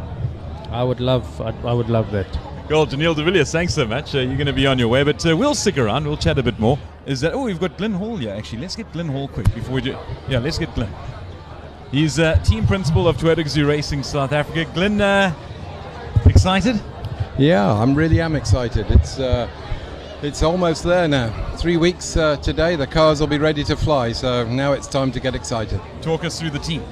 I 0.75 0.83
would 0.83 0.99
love 0.99 1.41
I, 1.41 1.51
I 1.67 1.73
would 1.73 1.89
love 1.89 2.11
that. 2.11 2.27
Well, 2.69 2.85
Daniel 2.85 3.13
de 3.13 3.23
Villiers, 3.23 3.51
thanks 3.51 3.73
so 3.73 3.85
much. 3.85 4.13
Uh, 4.13 4.19
you're 4.19 4.35
going 4.35 4.47
to 4.47 4.53
be 4.53 4.67
on 4.67 4.77
your 4.77 4.87
way, 4.87 5.03
but 5.03 5.25
uh, 5.25 5.37
we'll 5.37 5.55
stick 5.55 5.77
around. 5.77 6.05
We'll 6.05 6.17
chat 6.17 6.37
a 6.39 6.43
bit 6.43 6.59
more. 6.59 6.77
Is 7.05 7.21
that? 7.21 7.33
Oh, 7.33 7.43
we've 7.43 7.59
got 7.59 7.77
Glyn 7.77 7.93
Hall 7.93 8.17
here. 8.17 8.33
Actually, 8.33 8.61
let's 8.61 8.75
get 8.75 8.91
Glyn 8.91 9.07
Hall 9.07 9.27
quick 9.27 9.53
before 9.53 9.75
we 9.75 9.81
do. 9.81 9.95
Yeah, 10.27 10.39
let's 10.39 10.57
get 10.57 10.73
Glyn. 10.75 10.89
He's 11.91 12.19
uh, 12.19 12.35
team 12.43 12.65
principal 12.67 13.07
of 13.07 13.17
Toyota 13.17 13.43
Gazoo 13.45 13.67
Racing 13.67 14.03
South 14.03 14.33
Africa. 14.33 14.69
Glyn, 14.73 14.99
uh, 14.99 15.33
excited? 16.25 16.81
Yeah, 17.37 17.71
I'm 17.71 17.95
really 17.95 18.19
am 18.19 18.35
excited. 18.35 18.87
It's 18.89 19.19
uh, 19.19 19.47
it's 20.23 20.41
almost 20.43 20.83
there 20.83 21.07
now. 21.07 21.29
Three 21.57 21.77
weeks 21.77 22.17
uh, 22.17 22.37
today, 22.37 22.75
the 22.75 22.87
cars 22.87 23.19
will 23.19 23.27
be 23.27 23.37
ready 23.37 23.63
to 23.65 23.77
fly. 23.77 24.11
So 24.11 24.45
now 24.49 24.73
it's 24.73 24.87
time 24.87 25.11
to 25.11 25.19
get 25.19 25.35
excited. 25.35 25.79
Talk 26.01 26.25
us 26.25 26.39
through 26.39 26.49
the 26.49 26.59
team. 26.59 26.83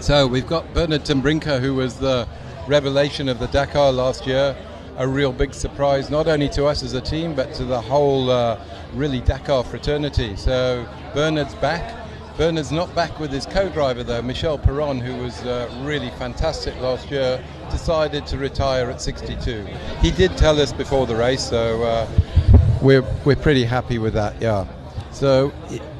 So 0.00 0.26
we've 0.26 0.46
got 0.46 0.74
Bernard 0.74 1.04
ten 1.04 1.22
Brinke, 1.22 1.60
who 1.60 1.76
was 1.76 1.96
the 1.96 2.26
revelation 2.68 3.28
of 3.28 3.38
the 3.38 3.46
Dakar 3.48 3.92
last 3.92 4.26
year. 4.26 4.56
A 4.98 5.06
real 5.06 5.32
big 5.32 5.54
surprise, 5.54 6.10
not 6.10 6.28
only 6.28 6.48
to 6.50 6.66
us 6.66 6.82
as 6.82 6.92
a 6.92 7.00
team, 7.00 7.34
but 7.34 7.54
to 7.54 7.64
the 7.64 7.80
whole 7.80 8.30
uh, 8.30 8.62
really 8.92 9.20
Dakar 9.20 9.64
fraternity. 9.64 10.36
So 10.36 10.86
Bernard's 11.14 11.54
back. 11.54 11.96
Bernard's 12.36 12.72
not 12.72 12.94
back 12.94 13.18
with 13.18 13.30
his 13.30 13.46
co-driver 13.46 14.02
though, 14.02 14.22
Michel 14.22 14.58
Périn, 14.58 15.00
who 15.00 15.22
was 15.22 15.40
uh, 15.42 15.70
really 15.82 16.10
fantastic 16.10 16.78
last 16.80 17.10
year. 17.10 17.42
Decided 17.70 18.26
to 18.26 18.38
retire 18.38 18.90
at 18.90 19.00
62. 19.00 19.66
He 20.00 20.10
did 20.10 20.36
tell 20.36 20.60
us 20.60 20.72
before 20.72 21.06
the 21.06 21.16
race, 21.16 21.48
so 21.48 21.82
uh, 21.82 22.08
we're 22.82 23.04
we're 23.24 23.36
pretty 23.36 23.64
happy 23.64 23.98
with 23.98 24.14
that. 24.14 24.40
Yeah. 24.40 24.66
So 25.12 25.52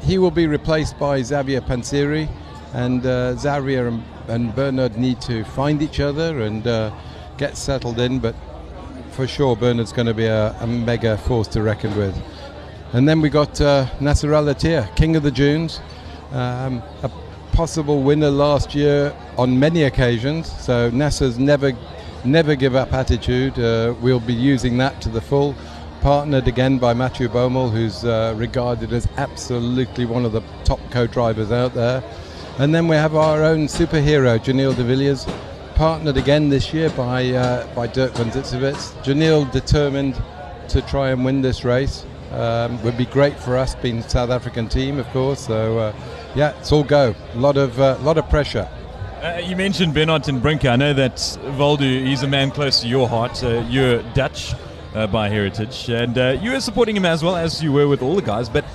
he 0.03 0.19
will 0.19 0.31
be 0.31 0.47
replaced 0.47 0.99
by 0.99 1.23
Xavier 1.23 1.61
Panseri, 1.61 2.29
and 2.73 3.05
uh, 3.05 3.37
Xavier 3.37 3.89
and, 3.89 4.03
and 4.31 4.55
Bernard 4.55 4.97
need 4.97 5.21
to 5.23 5.45
find 5.45 5.83
each 5.83 6.01
other 6.01 6.41
and 6.41 6.67
uh, 6.67 6.91
get 7.37 7.57
settled 7.57 7.99
in. 7.99 8.19
But 8.19 8.35
for 9.11 9.27
sure, 9.27 9.57
Bernard's 9.57 9.93
going 9.93 10.07
to 10.07 10.15
be 10.15 10.27
a, 10.27 10.53
a 10.61 10.67
mega 10.67 11.19
force 11.19 11.49
to 11.49 11.63
reckon 11.63 11.97
with. 11.97 12.17
And 12.93 13.09
then 13.09 13.21
we 13.21 13.29
got 13.29 13.61
uh, 13.61 13.87
Nasser 14.01 14.35
Al 14.35 14.47
Attiyah, 14.47 14.97
King 14.97 15.17
of 15.17 15.23
the 15.23 15.31
Dunes, 15.31 15.81
um, 16.33 16.83
a 17.03 17.11
possible 17.53 18.03
winner 18.03 18.31
last 18.31 18.75
year 18.75 19.15
on 19.37 19.59
many 19.59 19.85
occasions. 19.85 20.51
So 20.61 20.91
Nasser's 20.91 21.39
never, 21.39 21.73
never 22.25 22.55
give 22.55 22.75
up 22.75 22.93
attitude. 22.93 23.59
Uh, 23.59 23.95
we'll 24.01 24.21
be 24.21 24.35
using 24.35 24.79
that 24.79 25.01
to 25.03 25.09
the 25.09 25.21
full. 25.21 25.55
Partnered 26.01 26.49
again 26.49 26.79
by 26.79 26.95
Mathieu 26.95 27.29
Baumel, 27.29 27.71
who's 27.71 28.05
uh, 28.05 28.35
regarded 28.37 28.93
as 28.93 29.07
absolutely 29.19 30.07
one 30.07 30.25
of 30.25 30.33
the 30.33 30.43
top 30.65 30.81
co-drivers 30.91 31.53
out 31.53 31.75
there. 31.75 32.03
And 32.61 32.75
then 32.75 32.89
we 32.89 32.97
have 32.97 33.15
our 33.15 33.43
own 33.43 33.69
superhero, 33.69 34.39
Giniel 34.39 34.77
de 34.77 34.85
Villiers, 34.85 35.27
partnered 35.77 36.19
again 36.19 36.51
this 36.51 36.75
year 36.75 36.91
by 36.91 37.31
uh, 37.31 37.67
by 37.75 37.87
Dirk 37.87 38.13
van 38.13 38.31
Zitzewitz. 38.31 38.93
Giniel 39.03 39.51
determined 39.51 40.23
to 40.69 40.83
try 40.83 41.09
and 41.09 41.25
win 41.25 41.41
this 41.41 41.65
race. 41.65 42.05
Um, 42.33 42.81
would 42.83 42.99
be 42.99 43.07
great 43.07 43.41
for 43.41 43.57
us, 43.57 43.75
being 43.77 44.03
South 44.03 44.29
African 44.29 44.69
team, 44.69 44.99
of 44.99 45.07
course. 45.09 45.47
So 45.47 45.79
uh, 45.79 45.95
yeah, 46.35 46.51
it's 46.59 46.71
all 46.71 46.85
go. 46.85 47.15
A 47.33 47.39
lot 47.39 47.57
of 47.57 47.81
uh, 47.81 47.97
lot 48.03 48.19
of 48.19 48.29
pressure. 48.29 48.69
Uh, 49.23 49.41
you 49.43 49.57
mentioned 49.57 49.95
Bernard 49.95 50.25
ten 50.25 50.39
Brinke. 50.39 50.69
I 50.71 50.77
know 50.77 50.93
that 50.93 51.17
Voldu, 51.57 52.07
he's 52.07 52.25
a 52.25 52.29
man 52.29 52.51
close 52.51 52.83
to 52.83 52.89
your 52.89 53.09
heart. 53.09 53.43
Uh, 53.43 53.65
you're 53.71 54.03
Dutch 54.13 54.53
uh, 54.95 55.07
by 55.07 55.31
heritage, 55.31 55.89
and 55.89 56.19
uh, 56.19 56.39
you 56.43 56.51
were 56.51 56.61
supporting 56.61 56.95
him 56.95 57.07
as 57.07 57.25
well 57.25 57.37
as 57.37 57.63
you 57.63 57.73
were 57.73 57.89
with 57.89 58.03
all 58.03 58.17
the 58.17 58.21
guys. 58.21 58.51
But 58.51 58.67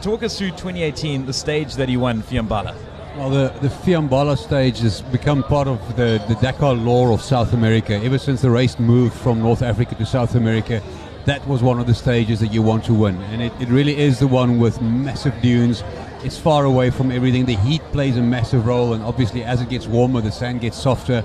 talk 0.00 0.22
us 0.22 0.38
through 0.38 0.52
2018, 0.52 1.26
the 1.26 1.34
stage 1.34 1.74
that 1.74 1.90
he 1.90 1.98
won, 1.98 2.22
Fiambala. 2.22 2.74
Well, 3.16 3.30
the, 3.30 3.54
the 3.60 3.68
Fiambala 3.68 4.36
stage 4.36 4.80
has 4.80 5.00
become 5.00 5.44
part 5.44 5.68
of 5.68 5.96
the, 5.96 6.20
the 6.26 6.34
Dakar 6.42 6.74
lore 6.74 7.12
of 7.12 7.22
South 7.22 7.52
America. 7.52 7.94
Ever 7.94 8.18
since 8.18 8.42
the 8.42 8.50
race 8.50 8.76
moved 8.80 9.14
from 9.14 9.38
North 9.38 9.62
Africa 9.62 9.94
to 9.94 10.04
South 10.04 10.34
America, 10.34 10.82
that 11.24 11.46
was 11.46 11.62
one 11.62 11.78
of 11.78 11.86
the 11.86 11.94
stages 11.94 12.40
that 12.40 12.48
you 12.48 12.60
want 12.60 12.84
to 12.86 12.92
win. 12.92 13.14
And 13.22 13.40
it, 13.40 13.52
it 13.60 13.68
really 13.68 13.96
is 13.96 14.18
the 14.18 14.26
one 14.26 14.58
with 14.58 14.82
massive 14.82 15.40
dunes. 15.40 15.84
It's 16.24 16.36
far 16.36 16.64
away 16.64 16.90
from 16.90 17.12
everything. 17.12 17.44
The 17.44 17.54
heat 17.54 17.82
plays 17.92 18.16
a 18.16 18.20
massive 18.20 18.66
role, 18.66 18.94
and 18.94 19.04
obviously, 19.04 19.44
as 19.44 19.60
it 19.60 19.68
gets 19.68 19.86
warmer, 19.86 20.20
the 20.20 20.32
sand 20.32 20.62
gets 20.62 20.76
softer. 20.76 21.24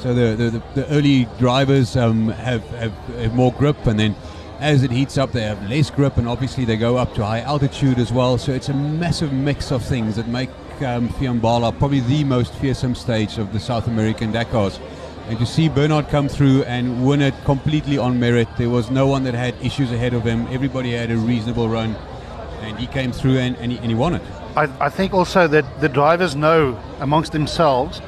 So 0.00 0.12
the, 0.12 0.36
the, 0.36 0.50
the, 0.50 0.62
the 0.74 0.88
early 0.88 1.26
drivers 1.38 1.96
um, 1.96 2.28
have, 2.28 2.62
have, 2.68 2.92
have 2.92 3.34
more 3.34 3.52
grip, 3.54 3.86
and 3.86 3.98
then 3.98 4.14
as 4.58 4.82
it 4.82 4.90
heats 4.90 5.16
up, 5.16 5.32
they 5.32 5.44
have 5.44 5.70
less 5.70 5.90
grip, 5.90 6.18
and 6.18 6.28
obviously 6.28 6.66
they 6.66 6.76
go 6.76 6.98
up 6.98 7.14
to 7.14 7.24
high 7.24 7.40
altitude 7.40 7.98
as 7.98 8.12
well. 8.12 8.36
So 8.36 8.52
it's 8.52 8.68
a 8.68 8.74
massive 8.74 9.32
mix 9.32 9.72
of 9.72 9.82
things 9.82 10.16
that 10.16 10.28
make 10.28 10.50
um, 10.82 11.08
Fiambala 11.08 11.76
probably 11.78 12.00
the 12.00 12.24
most 12.24 12.52
fearsome 12.54 12.94
stage 12.94 13.38
of 13.38 13.52
the 13.52 13.60
South 13.60 13.86
American 13.86 14.32
Dakars. 14.32 14.80
And 15.28 15.38
to 15.38 15.46
see 15.46 15.68
Bernard 15.68 16.08
come 16.08 16.28
through 16.28 16.64
and 16.64 17.06
win 17.06 17.22
it 17.22 17.34
completely 17.44 17.98
on 17.98 18.18
merit, 18.18 18.48
there 18.58 18.68
was 18.68 18.90
no 18.90 19.06
one 19.06 19.22
that 19.24 19.34
had 19.34 19.54
issues 19.62 19.92
ahead 19.92 20.12
of 20.12 20.24
him. 20.24 20.46
Everybody 20.48 20.92
had 20.92 21.10
a 21.10 21.16
reasonable 21.16 21.68
run, 21.68 21.94
and 22.62 22.78
he 22.78 22.86
came 22.86 23.12
through 23.12 23.38
and, 23.38 23.56
and, 23.58 23.72
he, 23.72 23.78
and 23.78 23.86
he 23.86 23.94
won 23.94 24.14
it. 24.14 24.22
I, 24.56 24.64
I 24.80 24.88
think 24.88 25.14
also 25.14 25.46
that 25.46 25.80
the 25.80 25.88
drivers 25.88 26.34
know 26.34 26.76
amongst 26.98 27.32
themselves. 27.32 28.00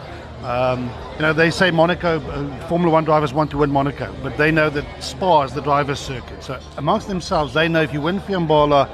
Um, 0.43 0.91
you 1.15 1.23
know, 1.23 1.33
they 1.33 1.51
say 1.53 1.71
Monaco, 1.71 2.19
uh, 2.19 2.69
Formula 2.69 2.93
One 2.93 3.05
drivers 3.05 3.33
want 3.33 3.53
to 3.53 3.59
win 3.59 3.71
Monaco, 3.71 4.13
but 4.25 4.37
they 4.37 4.51
know 4.51 4.69
that 4.71 4.85
Spa 5.01 5.43
is 5.43 5.53
the 5.53 5.61
driver's 5.61 6.01
circuit. 6.01 6.43
So 6.43 6.59
amongst 6.77 7.07
themselves, 7.07 7.55
they 7.55 7.69
know 7.69 7.83
if 7.83 7.93
you 7.93 8.01
win 8.01 8.19
Fiambala, 8.19 8.89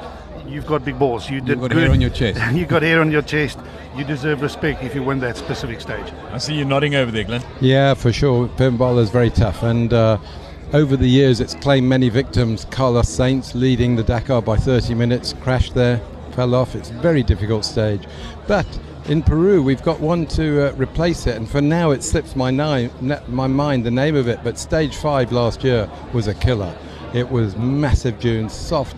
you've 0.49 0.67
got 0.67 0.85
big 0.85 0.99
balls. 0.99 1.31
You 1.31 1.41
did 1.41 1.61
got 1.61 1.71
good. 1.71 1.79
hair 1.83 1.91
on 1.91 2.01
your 2.01 2.11
chest. 2.11 2.41
you've 2.55 2.69
got 2.69 2.83
hair 2.83 3.01
on 3.01 3.11
your 3.11 3.23
chest. 3.23 3.59
You 3.97 4.05
deserve 4.05 4.43
respect 4.43 4.83
if 4.83 4.95
you 4.95 5.03
win 5.03 5.21
that 5.21 5.37
specific 5.37 5.81
stage. 5.81 6.13
I 6.31 6.39
see 6.39 6.55
you 6.55 6.65
nodding 6.65 6.95
over 6.95 7.11
there, 7.11 7.25
Glyn. 7.25 7.43
Yeah, 7.61 7.95
for 7.95 8.13
sure. 8.13 8.49
Pinball 8.49 8.99
is 8.99 9.11
very 9.11 9.31
tough, 9.31 9.63
and 9.63 9.93
uh, 9.93 10.19
over 10.73 10.97
the 10.97 11.09
years, 11.09 11.41
it's 11.41 11.55
claimed 11.55 11.89
many 11.89 12.09
victims. 12.09 12.65
Carlos 12.67 13.07
Sainz 13.07 13.55
leading 13.55 13.97
the 13.97 14.03
Dakar 14.03 14.43
by 14.43 14.57
30 14.57 14.95
minutes, 14.95 15.35
crashed 15.41 15.75
there, 15.75 16.01
fell 16.33 16.55
off. 16.55 16.75
It's 16.75 16.91
a 16.91 16.95
very 16.95 17.23
difficult 17.23 17.65
stage, 17.65 18.07
but 18.47 18.67
in 19.09 19.23
Peru, 19.23 19.63
we've 19.63 19.83
got 19.83 20.01
one 20.01 20.27
to 20.27 20.69
uh, 20.69 20.73
replace 20.75 21.27
it, 21.27 21.37
and 21.37 21.49
for 21.49 21.63
now, 21.63 21.93
it 21.93 22.03
slips 22.05 22.37
my, 22.37 22.51
ni- 22.51 22.91
na- 23.01 23.21
my 23.29 23.47
mind 23.47 23.85
the 23.87 23.91
name 23.91 24.15
of 24.15 24.29
it. 24.29 24.39
But 24.45 24.59
stage 24.59 24.95
five 24.97 25.33
last 25.33 25.65
year 25.65 25.91
was 26.13 26.27
a 26.27 26.35
killer. 26.35 26.77
It 27.15 27.31
was 27.31 27.57
massive 27.57 28.21
dunes, 28.21 28.53
soft, 28.53 28.97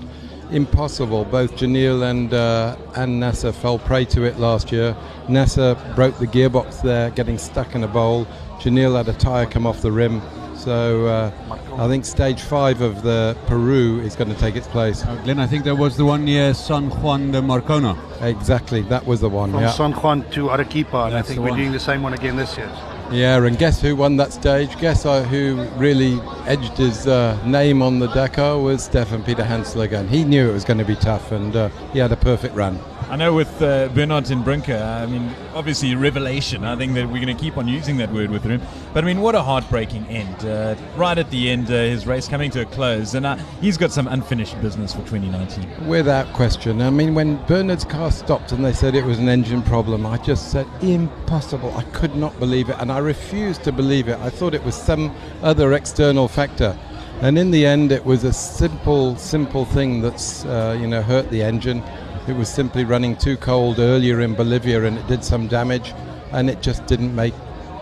impossible. 0.53 1.25
Both 1.25 1.57
Giniel 1.57 2.11
and 2.11 2.33
uh, 2.35 2.77
and 2.97 3.21
Nasser 3.21 3.53
fell 3.53 3.79
prey 3.79 4.05
to 4.07 4.25
it 4.25 4.39
last 4.39 4.73
year. 4.73 4.97
Nasser 5.29 5.77
broke 5.95 6.19
the 6.19 6.27
gearbox 6.27 6.83
there, 6.83 7.11
getting 7.11 7.39
stuck 7.39 7.75
in 7.75 7.85
a 7.85 7.89
bowl. 7.89 8.27
Giniel 8.59 8.97
had 8.97 9.09
a 9.09 9.19
tyre 9.19 9.47
come 9.47 9.67
off 9.67 9.81
the 9.81 9.93
rim. 9.93 10.21
So 10.57 11.07
uh, 11.07 11.31
I 11.79 11.89
think 11.89 12.05
stage 12.05 12.43
five 12.43 12.83
of 12.83 13.03
the 13.03 13.35
Peru 13.47 14.01
is 14.01 14.15
going 14.15 14.29
to 14.29 14.39
take 14.39 14.57
its 14.57 14.69
place. 14.69 15.03
Uh, 15.03 15.17
Glyn, 15.25 15.39
I 15.39 15.47
think 15.47 15.65
that 15.65 15.77
was 15.77 15.97
the 15.97 16.05
one 16.05 16.27
near 16.27 16.53
San 16.53 16.91
Juan 16.91 17.31
de 17.33 17.41
Marcona. 17.41 17.97
Exactly, 18.21 18.83
that 18.83 19.07
was 19.07 19.21
the 19.23 19.31
one. 19.31 19.53
From 19.53 19.63
yeah. 19.63 19.71
San 19.71 19.93
Juan 19.93 20.29
to 20.33 20.51
Arequipa, 20.51 21.05
and 21.07 21.17
I 21.17 21.23
think 21.23 21.41
we're 21.41 21.49
one. 21.49 21.59
doing 21.59 21.73
the 21.73 21.81
same 21.81 22.03
one 22.03 22.13
again 22.13 22.37
this 22.37 22.59
year. 22.59 22.71
Yeah, 23.13 23.45
and 23.45 23.59
guess 23.59 23.81
who 23.83 23.97
won 23.97 24.17
that 24.19 24.33
stage? 24.33 24.79
Guess 24.79 25.05
uh, 25.05 25.25
who 25.25 25.65
really 25.77 26.21
edged 26.47 26.79
his 26.79 27.09
uh, 27.09 27.37
name 27.45 27.83
on 27.83 27.99
the 27.99 28.07
Dakar 28.07 28.61
was 28.61 28.89
Stéphane 28.89 29.25
Peterhansel 29.25 29.83
again. 29.83 30.07
He 30.07 30.23
knew 30.23 30.49
it 30.49 30.53
was 30.53 30.65
going 30.65 30.79
to 30.79 30.85
be 30.85 30.95
tough, 30.95 31.33
and 31.33 31.57
uh, 31.57 31.71
he 31.93 31.99
had 31.99 32.13
a 32.13 32.17
perfect 32.17 32.55
run. 32.55 32.79
I 33.11 33.17
know 33.17 33.35
with 33.35 33.61
uh, 33.61 33.89
Bernard 33.89 34.31
and 34.31 34.45
Brinke, 34.45 34.81
I 34.81 35.05
mean, 35.05 35.35
obviously 35.53 35.97
revelation. 35.97 36.63
I 36.65 36.77
think 36.77 36.95
that 36.95 37.09
we're 37.09 37.21
going 37.21 37.37
to 37.37 37.43
keep 37.43 37.57
on 37.57 37.67
using 37.67 37.97
that 37.97 38.13
word 38.13 38.31
with 38.31 38.45
him. 38.45 38.63
But 38.95 39.03
I 39.03 39.07
mean, 39.09 39.21
what 39.21 39.35
a 39.35 39.43
heartbreaking 39.43 40.07
end. 40.07 40.45
Uh, 40.45 40.77
right 40.95 41.19
at 41.19 41.29
the 41.33 41.51
end, 41.51 41.73
uh, 41.73 41.75
his 41.75 42.07
race 42.07 42.29
coming 42.29 42.53
to 42.53 42.61
a 42.61 42.65
close, 42.67 43.15
and 43.15 43.27
uh, 43.27 43.35
he's 43.61 43.77
got 43.77 43.91
some 43.91 44.07
unfinished 44.07 44.61
business 44.63 44.93
for 44.93 45.01
2019. 45.01 45.89
Without 45.89 46.33
question. 46.35 46.81
I 46.81 46.91
mean, 46.91 47.17
when 47.17 47.45
Bernard's 47.47 47.85
car 47.85 48.13
stopped 48.13 48.53
and 48.53 48.65
they 48.65 48.73
said 48.73 48.95
it 48.95 49.05
was 49.05 49.19
an 49.19 49.29
engine 49.29 49.63
problem, 49.65 50.07
I 50.07 50.17
just 50.19 50.53
said, 50.53 50.69
impossible. 50.81 51.77
I 51.77 51.83
could 51.91 52.15
not 52.15 52.39
believe 52.39 52.69
it, 52.69 52.77
and 52.79 52.93
I 52.93 52.99
refused 52.99 53.65
to 53.65 53.73
believe 53.73 54.07
it. 54.07 54.21
I 54.21 54.31
thought 54.31 54.55
it 54.55 54.63
was 54.63 54.77
some 54.77 55.13
other 55.43 55.73
external 55.73 56.29
factor. 56.29 56.79
And 57.23 57.37
in 57.37 57.51
the 57.51 57.67
end, 57.67 57.91
it 57.91 58.05
was 58.05 58.23
a 58.23 58.33
simple, 58.33 59.17
simple 59.17 59.65
thing 59.65 60.01
that's, 60.01 60.45
uh, 60.45 60.79
you 60.81 60.87
know, 60.87 61.03
hurt 61.03 61.29
the 61.31 61.43
engine. 61.43 61.83
It 62.31 62.37
was 62.37 62.49
simply 62.49 62.85
running 62.85 63.17
too 63.17 63.37
cold 63.37 63.81
earlier 63.81 64.21
in 64.21 64.35
Bolivia 64.37 64.85
and 64.85 64.97
it 64.97 65.07
did 65.09 65.25
some 65.25 65.49
damage, 65.49 65.93
and 66.31 66.49
it 66.49 66.63
just 66.63 66.87
didn't 66.87 67.13
make 67.13 67.35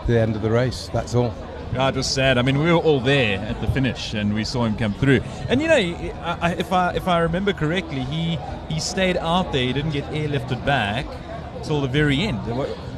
the 0.07 0.19
end 0.19 0.35
of 0.35 0.41
the 0.41 0.49
race. 0.49 0.89
That's 0.91 1.13
all. 1.13 1.35
Yeah, 1.71 1.87
it 1.87 1.95
was 1.95 2.07
sad. 2.07 2.39
I 2.39 2.41
mean, 2.41 2.57
we 2.57 2.65
were 2.71 2.79
all 2.79 2.99
there 2.99 3.37
at 3.37 3.61
the 3.61 3.67
finish, 3.67 4.15
and 4.15 4.33
we 4.33 4.43
saw 4.43 4.65
him 4.65 4.75
come 4.75 4.95
through. 4.95 5.21
And 5.49 5.61
you 5.61 5.67
know, 5.67 5.77
if 5.77 6.73
I 6.73 6.93
if 6.95 7.07
I 7.07 7.19
remember 7.19 7.53
correctly, 7.53 8.01
he 8.01 8.39
he 8.69 8.79
stayed 8.79 9.17
out 9.17 9.51
there. 9.51 9.61
He 9.61 9.71
didn't 9.71 9.91
get 9.91 10.05
airlifted 10.05 10.65
back 10.65 11.05
till 11.61 11.79
the 11.79 11.87
very 11.87 12.19
end. 12.21 12.39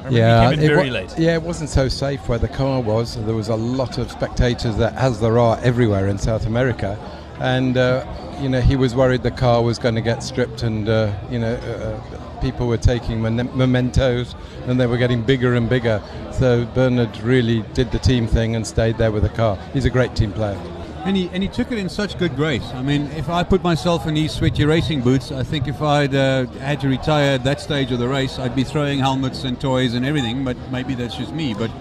Yeah, 0.09 0.49
he 0.49 0.55
came 0.55 0.59
in 0.59 0.71
it 0.71 0.73
very 0.73 0.87
wa- 0.87 0.99
late. 0.99 1.13
Yeah, 1.17 1.33
it 1.33 1.41
wasn't 1.41 1.69
so 1.69 1.89
safe 1.89 2.29
where 2.29 2.39
the 2.39 2.47
car 2.47 2.79
was. 2.79 3.21
There 3.25 3.35
was 3.35 3.49
a 3.49 3.57
lot 3.57 3.97
of 3.97 4.09
spectators, 4.09 4.77
there, 4.77 4.93
as 4.95 5.19
there 5.19 5.37
are 5.37 5.59
everywhere 5.63 6.07
in 6.07 6.17
South 6.17 6.45
America, 6.45 6.97
and 7.41 7.75
uh, 7.75 8.05
you 8.41 8.49
know 8.49 8.61
he 8.61 8.75
was 8.75 8.95
worried 8.95 9.23
the 9.23 9.31
car 9.31 9.61
was 9.61 9.77
going 9.77 9.95
to 9.95 10.01
get 10.01 10.23
stripped, 10.23 10.63
and 10.63 10.89
uh, 10.89 11.13
you 11.29 11.39
know 11.39 11.53
uh, 11.53 12.41
people 12.41 12.67
were 12.67 12.77
taking 12.77 13.21
mementos, 13.21 14.35
and 14.65 14.79
they 14.79 14.87
were 14.87 14.97
getting 14.97 15.21
bigger 15.21 15.53
and 15.55 15.69
bigger. 15.69 16.01
So 16.31 16.65
Bernard 16.65 17.19
really 17.21 17.61
did 17.73 17.91
the 17.91 17.99
team 17.99 18.27
thing 18.27 18.55
and 18.55 18.65
stayed 18.65 18.97
there 18.97 19.11
with 19.11 19.23
the 19.23 19.29
car. 19.29 19.57
He's 19.73 19.85
a 19.85 19.89
great 19.89 20.15
team 20.15 20.33
player. 20.33 20.59
And 21.03 21.17
he, 21.17 21.29
and 21.29 21.41
he 21.41 21.49
took 21.49 21.71
it 21.71 21.79
in 21.79 21.89
such 21.89 22.15
good 22.19 22.35
grace. 22.35 22.63
I 22.75 22.83
mean, 22.83 23.07
if 23.13 23.27
I 23.27 23.41
put 23.43 23.63
myself 23.63 24.05
in 24.05 24.13
these 24.13 24.31
sweaty 24.31 24.65
racing 24.65 25.01
boots, 25.01 25.31
I 25.31 25.41
think 25.41 25.67
if 25.67 25.81
I'd 25.81 26.13
uh, 26.13 26.45
had 26.59 26.79
to 26.81 26.89
retire 26.89 27.33
at 27.33 27.43
that 27.43 27.59
stage 27.59 27.91
of 27.91 27.97
the 27.97 28.07
race, 28.07 28.37
I'd 28.37 28.55
be 28.55 28.63
throwing 28.63 28.99
helmets 28.99 29.43
and 29.43 29.59
toys 29.59 29.95
and 29.95 30.05
everything, 30.05 30.45
but 30.45 30.55
maybe 30.71 30.93
that's 30.93 31.15
just 31.15 31.33
me. 31.33 31.55
But 31.55 31.71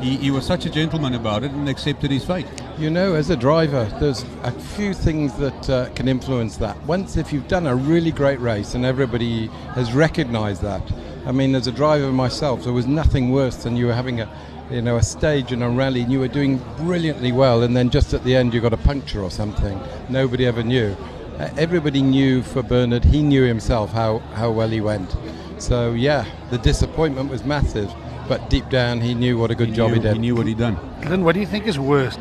he, 0.00 0.16
he 0.16 0.30
was 0.32 0.44
such 0.44 0.66
a 0.66 0.70
gentleman 0.70 1.14
about 1.14 1.44
it 1.44 1.52
and 1.52 1.68
accepted 1.68 2.10
his 2.10 2.24
fate. 2.24 2.46
You 2.76 2.90
know, 2.90 3.14
as 3.14 3.30
a 3.30 3.36
driver, 3.36 3.84
there's 4.00 4.24
a 4.42 4.50
few 4.50 4.94
things 4.94 5.32
that 5.38 5.70
uh, 5.70 5.88
can 5.90 6.08
influence 6.08 6.56
that. 6.56 6.76
Once, 6.86 7.16
if 7.16 7.32
you've 7.32 7.46
done 7.46 7.68
a 7.68 7.76
really 7.76 8.10
great 8.10 8.40
race 8.40 8.74
and 8.74 8.84
everybody 8.84 9.46
has 9.76 9.92
recognized 9.92 10.60
that, 10.62 10.82
I 11.24 11.30
mean, 11.30 11.54
as 11.54 11.68
a 11.68 11.72
driver 11.72 12.10
myself, 12.10 12.64
there 12.64 12.72
was 12.72 12.88
nothing 12.88 13.30
worse 13.30 13.62
than 13.62 13.76
you 13.76 13.86
were 13.86 13.94
having 13.94 14.20
a, 14.22 14.28
you 14.72 14.82
know, 14.82 14.96
a 14.96 15.04
stage 15.04 15.52
in 15.52 15.62
a 15.62 15.70
rally 15.70 16.00
and 16.00 16.10
you 16.10 16.18
were 16.18 16.26
doing 16.26 16.60
brilliantly 16.78 17.30
well, 17.30 17.62
and 17.62 17.76
then 17.76 17.90
just 17.90 18.12
at 18.12 18.24
the 18.24 18.34
end 18.34 18.52
you 18.52 18.60
got 18.60 18.72
a 18.72 18.78
puncture 18.78 19.22
or 19.22 19.30
something. 19.30 19.80
Nobody 20.08 20.44
ever 20.44 20.64
knew. 20.64 20.96
Uh, 21.38 21.50
everybody 21.56 22.02
knew 22.02 22.42
for 22.42 22.64
Bernard. 22.64 23.04
He 23.04 23.22
knew 23.22 23.44
himself 23.44 23.92
how 23.92 24.18
how 24.34 24.50
well 24.50 24.68
he 24.68 24.80
went. 24.80 25.16
So 25.58 25.92
yeah, 25.92 26.26
the 26.50 26.58
disappointment 26.58 27.30
was 27.30 27.44
massive, 27.44 27.94
but 28.28 28.50
deep 28.50 28.68
down 28.68 29.00
he 29.00 29.14
knew 29.14 29.38
what 29.38 29.52
a 29.52 29.54
good 29.54 29.74
job 29.74 29.90
knew, 29.90 29.94
he 29.94 30.00
did. 30.00 30.12
He 30.14 30.18
knew 30.18 30.34
what 30.34 30.48
he'd 30.48 30.58
done. 30.58 30.76
Glyn, 31.02 31.22
what 31.22 31.34
do 31.34 31.40
you 31.40 31.46
think 31.46 31.68
is 31.68 31.78
worst? 31.78 32.18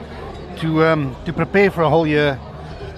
To 0.62 0.86
um, 0.86 1.16
to 1.26 1.34
prepare 1.34 1.72
for 1.72 1.82
a 1.82 1.90
whole 1.90 2.08
year, 2.08 2.40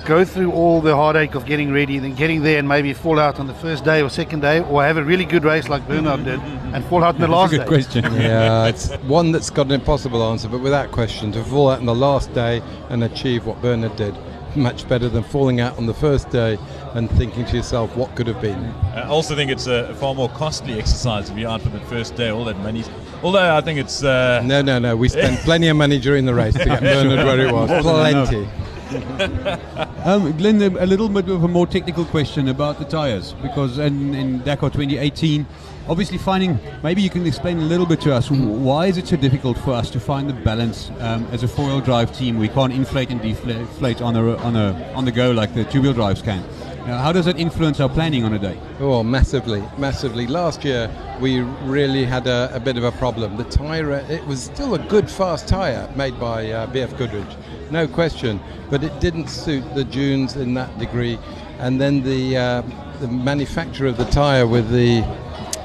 go 0.05 0.23
through 0.23 0.51
all 0.51 0.81
the 0.81 0.95
heartache 0.95 1.35
of 1.35 1.45
getting 1.45 1.71
ready, 1.71 1.97
then 1.99 2.13
getting 2.13 2.43
there 2.43 2.59
and 2.59 2.67
maybe 2.67 2.93
fall 2.93 3.19
out 3.19 3.39
on 3.39 3.47
the 3.47 3.53
first 3.55 3.83
day 3.83 4.01
or 4.01 4.09
second 4.09 4.41
day, 4.41 4.61
or 4.61 4.83
have 4.83 4.97
a 4.97 5.03
really 5.03 5.25
good 5.25 5.43
race 5.43 5.67
like 5.67 5.87
Bernard 5.87 6.23
did 6.25 6.39
and 6.39 6.85
fall 6.85 7.03
out 7.03 7.15
in 7.15 7.21
the 7.21 7.27
last 7.27 7.51
day. 7.51 7.57
That's 7.57 7.69
a 7.69 7.73
good 7.73 7.81
day. 7.81 8.01
question. 8.01 8.21
yeah, 8.21 8.67
it's 8.67 8.93
one 9.03 9.31
that's 9.31 9.49
got 9.49 9.65
an 9.67 9.71
impossible 9.73 10.23
answer, 10.23 10.47
but 10.47 10.59
without 10.59 10.91
question, 10.91 11.31
to 11.31 11.43
fall 11.43 11.69
out 11.69 11.79
on 11.79 11.85
the 11.85 11.95
last 11.95 12.33
day 12.33 12.61
and 12.89 13.03
achieve 13.03 13.45
what 13.45 13.61
Bernard 13.61 13.95
did, 13.95 14.15
much 14.55 14.87
better 14.87 15.09
than 15.09 15.23
falling 15.23 15.59
out 15.59 15.77
on 15.77 15.85
the 15.85 15.93
first 15.93 16.29
day 16.29 16.57
and 16.93 17.09
thinking 17.11 17.45
to 17.45 17.55
yourself, 17.57 17.95
what 17.95 18.15
could 18.15 18.27
have 18.27 18.41
been? 18.41 18.63
I 18.93 19.03
also 19.07 19.35
think 19.35 19.51
it's 19.51 19.67
a 19.67 19.93
far 19.95 20.13
more 20.15 20.29
costly 20.29 20.79
exercise 20.79 21.29
if 21.29 21.37
you're 21.37 21.49
out 21.49 21.61
for 21.61 21.69
the 21.69 21.79
first 21.81 22.15
day. 22.15 22.29
All 22.29 22.45
that 22.45 22.57
money. 22.57 22.83
Although 23.23 23.55
I 23.55 23.61
think 23.61 23.79
it's 23.79 24.03
uh, 24.03 24.41
No, 24.45 24.61
no, 24.61 24.79
no. 24.79 24.95
We 24.95 25.09
spent 25.09 25.39
plenty 25.41 25.67
of 25.67 25.77
money 25.77 25.99
during 25.99 26.25
the 26.25 26.33
race 26.33 26.53
to 26.55 26.65
get 26.65 26.81
Bernard 26.81 27.25
where 27.25 27.39
it 27.39 27.51
was. 27.51 27.69
More 27.69 27.83
than 27.83 28.07
enough. 28.07 28.29
Plenty. 28.29 29.84
Um, 30.05 30.37
Glyn, 30.37 30.61
a 30.61 30.85
little 30.85 31.09
bit 31.09 31.27
of 31.29 31.43
a 31.43 31.47
more 31.47 31.65
technical 31.65 32.05
question 32.05 32.49
about 32.49 32.77
the 32.77 32.85
tyres, 32.85 33.33
because 33.41 33.79
in, 33.79 34.13
in 34.13 34.37
Dakar 34.43 34.69
2018, 34.69 35.47
obviously 35.89 36.19
finding, 36.19 36.59
maybe 36.83 37.01
you 37.01 37.09
can 37.09 37.25
explain 37.25 37.57
a 37.57 37.63
little 37.63 37.87
bit 37.87 38.01
to 38.01 38.13
us, 38.13 38.29
why 38.29 38.85
is 38.85 38.99
it 38.99 39.07
so 39.07 39.17
difficult 39.17 39.57
for 39.57 39.71
us 39.71 39.89
to 39.89 39.99
find 39.99 40.29
the 40.29 40.33
balance 40.33 40.91
um, 40.99 41.25
as 41.31 41.41
a 41.41 41.47
four-wheel 41.47 41.81
drive 41.81 42.15
team? 42.15 42.37
We 42.37 42.49
can't 42.49 42.71
inflate 42.71 43.09
and 43.09 43.19
deflate 43.19 43.99
on, 44.03 44.15
a, 44.15 44.37
on, 44.37 44.55
a, 44.55 44.93
on 44.93 45.05
the 45.05 45.11
go 45.11 45.31
like 45.31 45.55
the 45.55 45.63
two-wheel 45.63 45.93
drives 45.93 46.21
can. 46.21 46.43
Now, 46.85 46.99
how 46.99 47.11
does 47.11 47.25
that 47.25 47.39
influence 47.39 47.79
our 47.79 47.89
planning 47.89 48.23
on 48.25 48.33
a 48.33 48.37
day? 48.37 48.59
Oh, 48.79 49.01
massively, 49.01 49.63
massively. 49.75 50.27
Last 50.27 50.63
year 50.63 50.87
we 51.19 51.39
really 51.63 52.05
had 52.05 52.27
a, 52.27 52.51
a 52.53 52.59
bit 52.59 52.77
of 52.77 52.83
a 52.83 52.91
problem. 52.91 53.37
The 53.37 53.43
tyre, 53.45 53.93
it 54.07 54.23
was 54.27 54.43
still 54.43 54.75
a 54.75 54.79
good 54.79 55.09
fast 55.09 55.47
tyre 55.47 55.91
made 55.95 56.19
by 56.19 56.51
uh, 56.51 56.67
BF 56.67 56.95
Goodrich, 56.95 57.37
no 57.71 57.87
question, 57.87 58.39
but 58.69 58.83
it 58.83 58.99
didn't 58.99 59.29
suit 59.29 59.63
the 59.73 59.83
dunes 59.83 60.35
in 60.35 60.53
that 60.53 60.77
degree. 60.77 61.17
And 61.57 61.81
then 61.81 62.03
the 62.03 62.37
uh, 62.37 62.61
the 62.99 63.07
manufacturer 63.07 63.87
of 63.87 63.97
the 63.97 64.05
tyre 64.05 64.45
with 64.45 64.69
the 64.69 65.01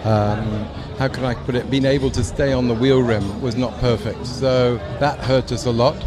um, 0.04 0.64
how 0.96 1.08
can 1.08 1.26
I 1.26 1.34
put 1.34 1.54
it, 1.54 1.70
being 1.70 1.84
able 1.84 2.10
to 2.12 2.24
stay 2.24 2.54
on 2.54 2.66
the 2.66 2.74
wheel 2.74 3.02
rim 3.02 3.42
was 3.42 3.56
not 3.56 3.78
perfect. 3.78 4.26
So 4.26 4.76
that 5.00 5.18
hurt 5.18 5.52
us 5.52 5.66
a 5.66 5.70
lot. 5.70 6.02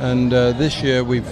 And 0.00 0.34
uh, 0.34 0.52
this 0.52 0.82
year 0.82 1.02
we've 1.04 1.28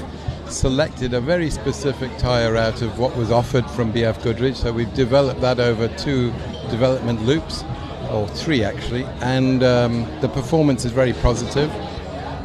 selected 0.49 1.15
a 1.15 1.21
very 1.21 1.51
specific 1.51 2.11
tyre 2.19 2.57
out 2.57 2.83
of 2.83 2.99
what 2.99 3.17
was 3.17 3.31
offered 3.31 3.69
from 3.71 3.93
BF 3.93 4.23
Goodrich. 4.23 4.57
So 4.57 4.73
we've 4.73 4.93
developed 4.95 5.41
that 5.41 5.61
over 5.61 5.89
two 5.89 6.31
development 6.71 7.23
loops, 7.23 7.65
or 8.11 8.29
three 8.29 8.63
actually, 8.63 9.05
and 9.21 9.63
um, 9.63 10.07
the 10.21 10.29
performance 10.29 10.85
is 10.85 10.93
very 10.93 11.13
positive. 11.13 11.71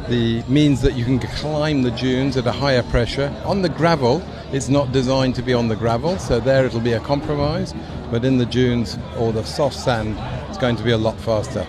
The 0.08 0.42
means 0.48 0.82
that 0.82 0.94
you 0.94 1.04
can 1.04 1.20
climb 1.20 1.82
the 1.82 1.92
dunes 1.92 2.36
at 2.36 2.46
a 2.46 2.52
higher 2.52 2.82
pressure. 2.82 3.34
On 3.44 3.62
the 3.62 3.68
gravel, 3.68 4.22
it's 4.52 4.68
not 4.68 4.92
designed 4.92 5.34
to 5.36 5.42
be 5.42 5.54
on 5.54 5.68
the 5.68 5.76
gravel, 5.76 6.18
so 6.18 6.40
there 6.40 6.66
it'll 6.66 6.80
be 6.80 6.92
a 6.92 7.00
compromise. 7.00 7.72
But 8.10 8.24
in 8.24 8.36
the 8.36 8.46
dunes 8.46 8.98
or 9.16 9.32
the 9.32 9.44
soft 9.44 9.76
sand, 9.76 10.18
it's 10.48 10.58
going 10.58 10.76
to 10.76 10.82
be 10.82 10.90
a 10.90 10.98
lot 10.98 11.18
faster. 11.20 11.66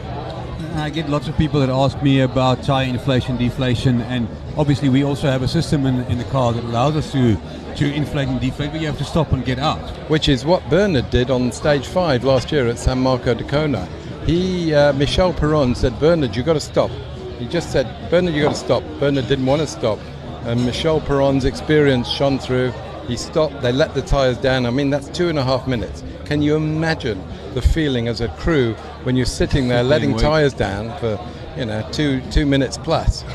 I 0.75 0.89
get 0.89 1.07
lots 1.07 1.27
of 1.27 1.37
people 1.37 1.59
that 1.59 1.69
ask 1.69 2.01
me 2.01 2.21
about 2.21 2.63
tyre 2.63 2.87
inflation, 2.87 3.37
deflation, 3.37 4.01
and 4.01 4.27
obviously 4.57 4.89
we 4.89 5.03
also 5.03 5.27
have 5.27 5.41
a 5.41 5.47
system 5.47 5.85
in, 5.85 6.01
in 6.11 6.17
the 6.17 6.23
car 6.25 6.53
that 6.53 6.63
allows 6.63 6.95
us 6.95 7.11
to, 7.11 7.37
to 7.75 7.93
inflate 7.93 8.27
and 8.27 8.39
deflate, 8.39 8.71
but 8.71 8.81
you 8.81 8.87
have 8.87 8.97
to 8.97 9.03
stop 9.03 9.31
and 9.31 9.45
get 9.45 9.59
out. 9.59 9.79
which 10.09 10.29
is 10.29 10.45
what 10.45 10.67
Bernard 10.69 11.09
did 11.09 11.29
on 11.31 11.51
stage 11.51 11.87
five 11.87 12.23
last 12.23 12.51
year 12.51 12.67
at 12.67 12.77
San 12.77 12.99
Marco 12.99 13.33
de 13.33 13.43
Kona. 13.43 13.85
He, 14.25 14.73
uh, 14.73 14.93
Michel 14.93 15.33
Périn 15.33 15.75
said, 15.75 15.99
Bernard, 15.99 16.35
you've 16.35 16.45
got 16.45 16.53
to 16.53 16.59
stop. 16.59 16.91
He 17.39 17.47
just 17.47 17.71
said, 17.71 17.87
Bernard, 18.09 18.33
you've 18.33 18.43
got 18.45 18.53
to 18.53 18.59
stop. 18.59 18.83
Bernard 18.99 19.27
didn't 19.27 19.45
want 19.45 19.61
to 19.61 19.67
stop. 19.67 19.99
And 20.45 20.65
Michel 20.65 21.01
Périn's 21.01 21.45
experience 21.45 22.07
shone 22.07 22.39
through. 22.39 22.71
He 23.07 23.17
stopped, 23.17 23.61
they 23.61 23.73
let 23.73 23.93
the 23.93 24.01
tyres 24.01 24.37
down. 24.37 24.65
I 24.65 24.69
mean, 24.69 24.89
that's 24.89 25.09
two 25.09 25.27
and 25.27 25.37
a 25.37 25.43
half 25.43 25.67
minutes. 25.67 26.03
Can 26.25 26.41
you 26.41 26.55
imagine 26.55 27.21
the 27.53 27.61
feeling 27.61 28.07
as 28.07 28.21
a 28.21 28.29
crew 28.29 28.75
when 29.03 29.17
you're 29.17 29.25
sitting 29.25 29.67
there 29.67 29.83
letting 29.83 30.15
tyres 30.17 30.53
down 30.53 30.97
for, 30.99 31.19
you 31.57 31.65
know, 31.65 31.85
two, 31.91 32.21
two 32.31 32.45
minutes 32.45 32.77
plus? 32.77 33.25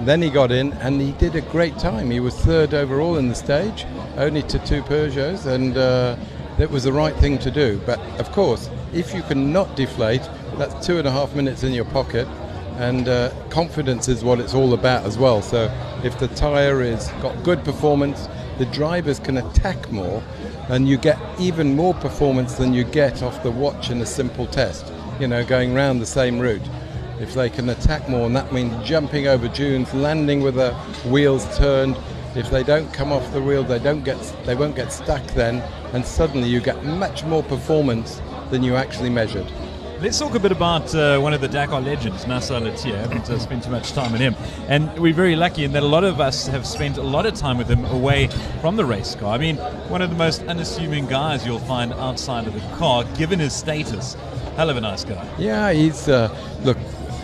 Then 0.00 0.22
he 0.22 0.30
got 0.30 0.52
in 0.52 0.72
and 0.74 1.00
he 1.00 1.12
did 1.12 1.34
a 1.36 1.40
great 1.40 1.78
time. 1.78 2.10
He 2.10 2.20
was 2.20 2.34
third 2.36 2.74
overall 2.74 3.16
in 3.16 3.28
the 3.28 3.34
stage, 3.34 3.86
only 4.16 4.42
to 4.42 4.58
two 4.60 4.82
Peugeots, 4.82 5.46
and 5.46 5.76
uh, 5.76 6.16
it 6.58 6.70
was 6.70 6.84
the 6.84 6.92
right 6.92 7.14
thing 7.16 7.38
to 7.38 7.50
do. 7.50 7.80
But 7.86 7.98
of 8.20 8.30
course, 8.32 8.70
if 8.92 9.14
you 9.14 9.22
can 9.22 9.52
not 9.52 9.74
deflate, 9.74 10.22
that's 10.58 10.86
two 10.86 10.98
and 10.98 11.08
a 11.08 11.10
half 11.10 11.34
minutes 11.34 11.62
in 11.64 11.72
your 11.72 11.86
pocket, 11.86 12.28
and 12.76 13.08
uh, 13.08 13.30
confidence 13.48 14.08
is 14.08 14.22
what 14.22 14.38
it's 14.38 14.54
all 14.54 14.74
about 14.74 15.04
as 15.04 15.16
well. 15.16 15.40
So 15.42 15.70
if 16.04 16.18
the 16.18 16.28
tyre 16.28 16.82
is 16.82 17.08
got 17.22 17.42
good 17.42 17.64
performance, 17.64 18.28
the 18.58 18.66
drivers 18.66 19.18
can 19.18 19.38
attack 19.38 19.90
more, 19.90 20.22
and 20.68 20.88
you 20.88 20.98
get 20.98 21.18
even 21.38 21.74
more 21.74 21.94
performance 21.94 22.54
than 22.54 22.74
you 22.74 22.84
get 22.84 23.22
off 23.22 23.42
the 23.42 23.50
watch 23.50 23.90
in 23.90 24.00
a 24.00 24.06
simple 24.06 24.46
test. 24.46 24.92
You 25.18 25.28
know, 25.28 25.44
going 25.44 25.74
round 25.74 26.00
the 26.00 26.06
same 26.06 26.38
route. 26.38 26.68
If 27.20 27.34
they 27.34 27.48
can 27.48 27.70
attack 27.70 28.08
more, 28.08 28.26
and 28.26 28.36
that 28.36 28.52
means 28.52 28.86
jumping 28.86 29.26
over 29.26 29.48
dunes, 29.48 29.92
landing 29.94 30.42
with 30.42 30.56
the 30.56 30.74
wheels 31.08 31.44
turned. 31.56 31.96
If 32.34 32.50
they 32.50 32.62
don't 32.62 32.92
come 32.92 33.12
off 33.12 33.32
the 33.32 33.40
wheel, 33.40 33.64
they 33.64 33.78
don't 33.78 34.04
get, 34.04 34.18
they 34.44 34.54
won't 34.54 34.76
get 34.76 34.92
stuck 34.92 35.24
then, 35.28 35.62
and 35.94 36.04
suddenly 36.04 36.48
you 36.48 36.60
get 36.60 36.84
much 36.84 37.24
more 37.24 37.42
performance 37.42 38.20
than 38.50 38.62
you 38.62 38.76
actually 38.76 39.08
measured. 39.08 39.50
Let's 39.98 40.18
talk 40.18 40.34
a 40.34 40.38
bit 40.38 40.52
about 40.52 40.94
uh, 40.94 41.18
one 41.18 41.32
of 41.32 41.40
the 41.40 41.48
Dakar 41.48 41.80
legends, 41.80 42.26
Nasser 42.26 42.52
Al-Attiyah. 42.52 42.96
I 42.96 42.98
haven't 42.98 43.30
uh, 43.30 43.38
spent 43.38 43.64
too 43.64 43.70
much 43.70 43.92
time 43.92 44.12
with 44.12 44.20
him. 44.20 44.36
And 44.68 44.92
we're 44.98 45.14
very 45.14 45.36
lucky 45.36 45.64
in 45.64 45.72
that 45.72 45.82
a 45.82 45.86
lot 45.86 46.04
of 46.04 46.20
us 46.20 46.46
have 46.48 46.66
spent 46.66 46.98
a 46.98 47.02
lot 47.02 47.24
of 47.24 47.32
time 47.32 47.56
with 47.56 47.66
him 47.66 47.82
away 47.86 48.28
from 48.60 48.76
the 48.76 48.84
race 48.84 49.14
car. 49.14 49.32
I 49.32 49.38
mean, 49.38 49.56
one 49.88 50.02
of 50.02 50.10
the 50.10 50.16
most 50.16 50.42
unassuming 50.42 51.06
guys 51.06 51.46
you'll 51.46 51.60
find 51.60 51.94
outside 51.94 52.46
of 52.46 52.52
the 52.52 52.76
car, 52.76 53.04
given 53.16 53.38
his 53.38 53.54
status. 53.54 54.18
Hell 54.56 54.68
of 54.68 54.76
a 54.76 54.82
nice 54.82 55.02
guy. 55.02 55.26
Yeah, 55.38 55.72
he's, 55.72 56.08
uh, 56.08 56.28
look, 56.62 56.76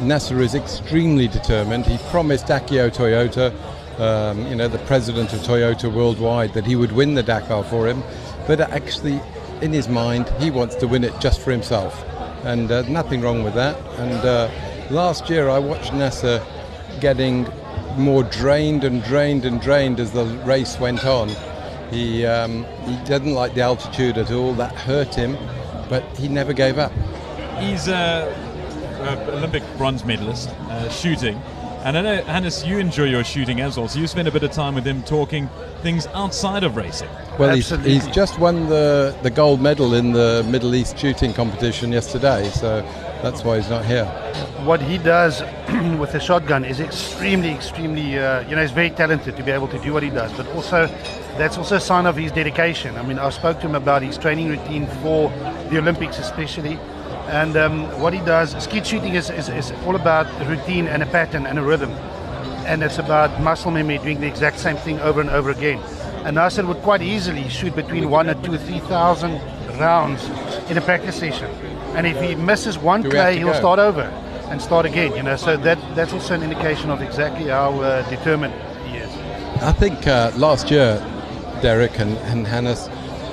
Nasser 0.03 0.41
is 0.41 0.55
extremely 0.55 1.29
determined. 1.29 1.87
He 1.87 1.99
promised 2.11 2.47
Akio 2.47 2.91
Toyoda, 2.91 3.53
um, 4.01 4.47
you 4.47 4.57
know, 4.57 4.69
the 4.69 4.79
president 4.81 5.33
of 5.33 5.41
Toyota 5.41 5.93
worldwide, 5.93 6.53
that 6.55 6.67
he 6.67 6.77
would 6.77 6.93
win 6.93 7.15
the 7.15 7.23
Dakar 7.23 7.65
for 7.65 7.87
him. 7.87 8.03
But 8.47 8.61
actually, 8.61 9.21
in 9.61 9.73
his 9.73 9.89
mind, 9.89 10.29
he 10.41 10.51
wants 10.51 10.75
to 10.77 10.89
win 10.89 11.05
it 11.05 11.13
just 11.21 11.41
for 11.41 11.53
himself 11.53 12.05
and 12.45 12.71
uh, 12.71 12.83
nothing 12.83 13.21
wrong 13.21 13.43
with 13.43 13.55
that. 13.55 13.77
And 13.99 14.25
uh, 14.25 14.51
last 14.91 15.31
year 15.31 15.49
I 15.49 15.59
watched 15.59 15.93
Nasser 15.93 16.45
getting 17.01 17.47
more 17.97 18.23
drained 18.25 18.85
and 18.85 19.03
drained 19.05 19.45
and 19.45 19.61
drained 19.61 20.01
as 20.01 20.13
the 20.13 20.25
race 20.45 20.79
went 20.79 21.05
on. 21.05 21.31
He, 21.91 22.25
um, 22.25 22.65
he 22.87 22.97
didn't 23.05 23.35
like 23.35 23.55
the 23.55 23.61
altitude 23.61 24.19
at 24.19 24.31
all, 24.31 24.55
that 24.55 24.75
hurt 24.75 25.15
him, 25.15 25.37
but 25.89 26.03
he 26.17 26.29
never 26.29 26.53
gave 26.53 26.79
up. 26.79 26.93
He's 27.59 27.89
an 29.03 29.31
Olympic 29.31 29.63
bronze 29.77 30.05
medalist, 30.05 30.49
uh, 30.49 30.89
shooting. 30.89 31.41
And 31.85 31.99
I 31.99 32.03
know, 32.03 32.23
Hannes, 32.23 32.65
you 32.65 32.79
enjoy 32.79 33.05
your 33.05 33.25
shooting 33.25 33.61
as 33.61 33.77
well, 33.77 33.89
so 33.89 33.99
you 33.99 34.07
spend 34.07 34.29
a 34.29 34.31
bit 34.31 34.45
of 34.45 34.53
time 34.53 34.77
with 34.77 34.87
him 34.87 35.03
talking 35.03 35.49
things 35.83 36.07
outside 36.09 36.63
of 36.63 36.77
racing. 36.77 37.09
Well, 37.41 37.55
he's, 37.57 37.71
he's, 37.71 38.07
just 38.09 38.39
won 38.39 38.69
the, 38.69 39.17
the 39.25 39.31
gold 39.31 39.61
medal 39.61 39.95
in 39.95 40.13
the 40.13 40.47
Middle 40.49 40.77
East 40.77 40.97
shooting 40.97 41.35
competition 41.35 41.91
yesterday, 41.91 42.49
so 42.51 42.83
that's 43.21 43.43
why 43.43 43.57
he's 43.57 43.69
not 43.69 43.85
here. 43.85 44.05
What 44.65 44.81
he 44.81 44.97
does 44.99 45.41
with 45.99 46.13
the 46.13 46.21
shotgun 46.21 46.65
is 46.65 46.79
extremely, 46.79 47.51
extremely, 47.51 48.17
uh, 48.17 48.49
you 48.49 48.55
know, 48.55 48.63
he's 48.63 48.71
very 48.71 48.91
talented 48.91 49.37
to 49.37 49.43
be 49.43 49.51
able 49.51 49.67
to 49.69 49.79
do 49.81 49.93
what 49.93 50.05
he 50.05 50.11
does, 50.11 50.33
but 50.35 50.47
also 50.55 50.87
that's 51.37 51.59
also 51.59 51.77
a 51.77 51.81
sign 51.81 52.07
of 52.07 52.17
his 52.17 52.31
dedication. 52.31 52.97
I 52.97 53.03
mean, 53.03 53.19
I 53.19 53.31
spoke 53.31 53.59
to 53.61 53.67
him 53.67 53.75
about 53.75 54.03
his 54.03 54.19
training 54.19 54.51
routine 54.51 54.87
for 55.03 55.31
the 55.71 55.79
Olympics, 55.79 56.21
especially. 56.21 56.79
And 57.33 57.57
um, 57.57 57.89
what 57.99 58.13
he 58.13 58.21
does, 58.21 58.63
skeet 58.63 58.87
shooting 58.87 59.15
is, 59.15 59.31
is, 59.31 59.49
is 59.49 59.73
all 59.87 59.97
about 59.97 60.27
routine 60.47 60.87
and 60.87 61.03
a 61.03 61.07
pattern 61.07 61.47
and 61.47 61.59
a 61.59 61.63
rhythm. 61.63 61.91
And 62.67 62.83
it's 62.83 62.99
about 62.99 63.41
muscle 63.41 63.71
memory 63.71 63.97
doing 63.97 64.21
the 64.21 64.27
exact 64.27 64.59
same 64.59 64.77
thing 64.77 65.01
over 65.01 65.19
and 65.23 65.31
over 65.31 65.51
again. 65.51 65.79
And 66.27 66.37
Nasser 66.37 66.65
would 66.67 66.83
quite 66.83 67.01
easily 67.01 67.49
shoot 67.49 67.75
between 67.75 68.11
one 68.11 68.29
and 68.29 68.45
two, 68.45 68.59
three 68.59 68.81
thousand 68.81 69.41
rounds 69.81 70.23
in 70.71 70.77
a 70.77 70.83
practice 70.83 71.17
session. 71.17 71.51
And 71.97 72.07
if 72.07 72.21
he 72.21 72.35
misses 72.35 72.79
one 72.79 73.03
play, 73.03 73.39
he'll 73.39 73.49
go? 73.49 73.59
start 73.59 73.79
over 73.79 74.03
and 74.51 74.61
start 74.61 74.85
again. 74.85 75.17
You 75.17 75.23
know, 75.23 75.37
so 75.37 75.57
that 75.57 75.79
that's 75.97 76.13
also 76.13 76.35
an 76.35 76.43
indication 76.43 76.91
of 76.91 77.01
exactly 77.01 77.47
how 77.47 77.81
uh, 77.81 78.09
determined 78.11 78.55
he 78.87 78.99
is. 78.99 79.11
I 79.63 79.73
think 79.73 80.07
uh, 80.07 80.33
last 80.37 80.71
year, 80.71 80.99
Derek 81.63 81.99
and, 81.99 82.17
and 82.19 82.47
Hannes, 82.47 82.89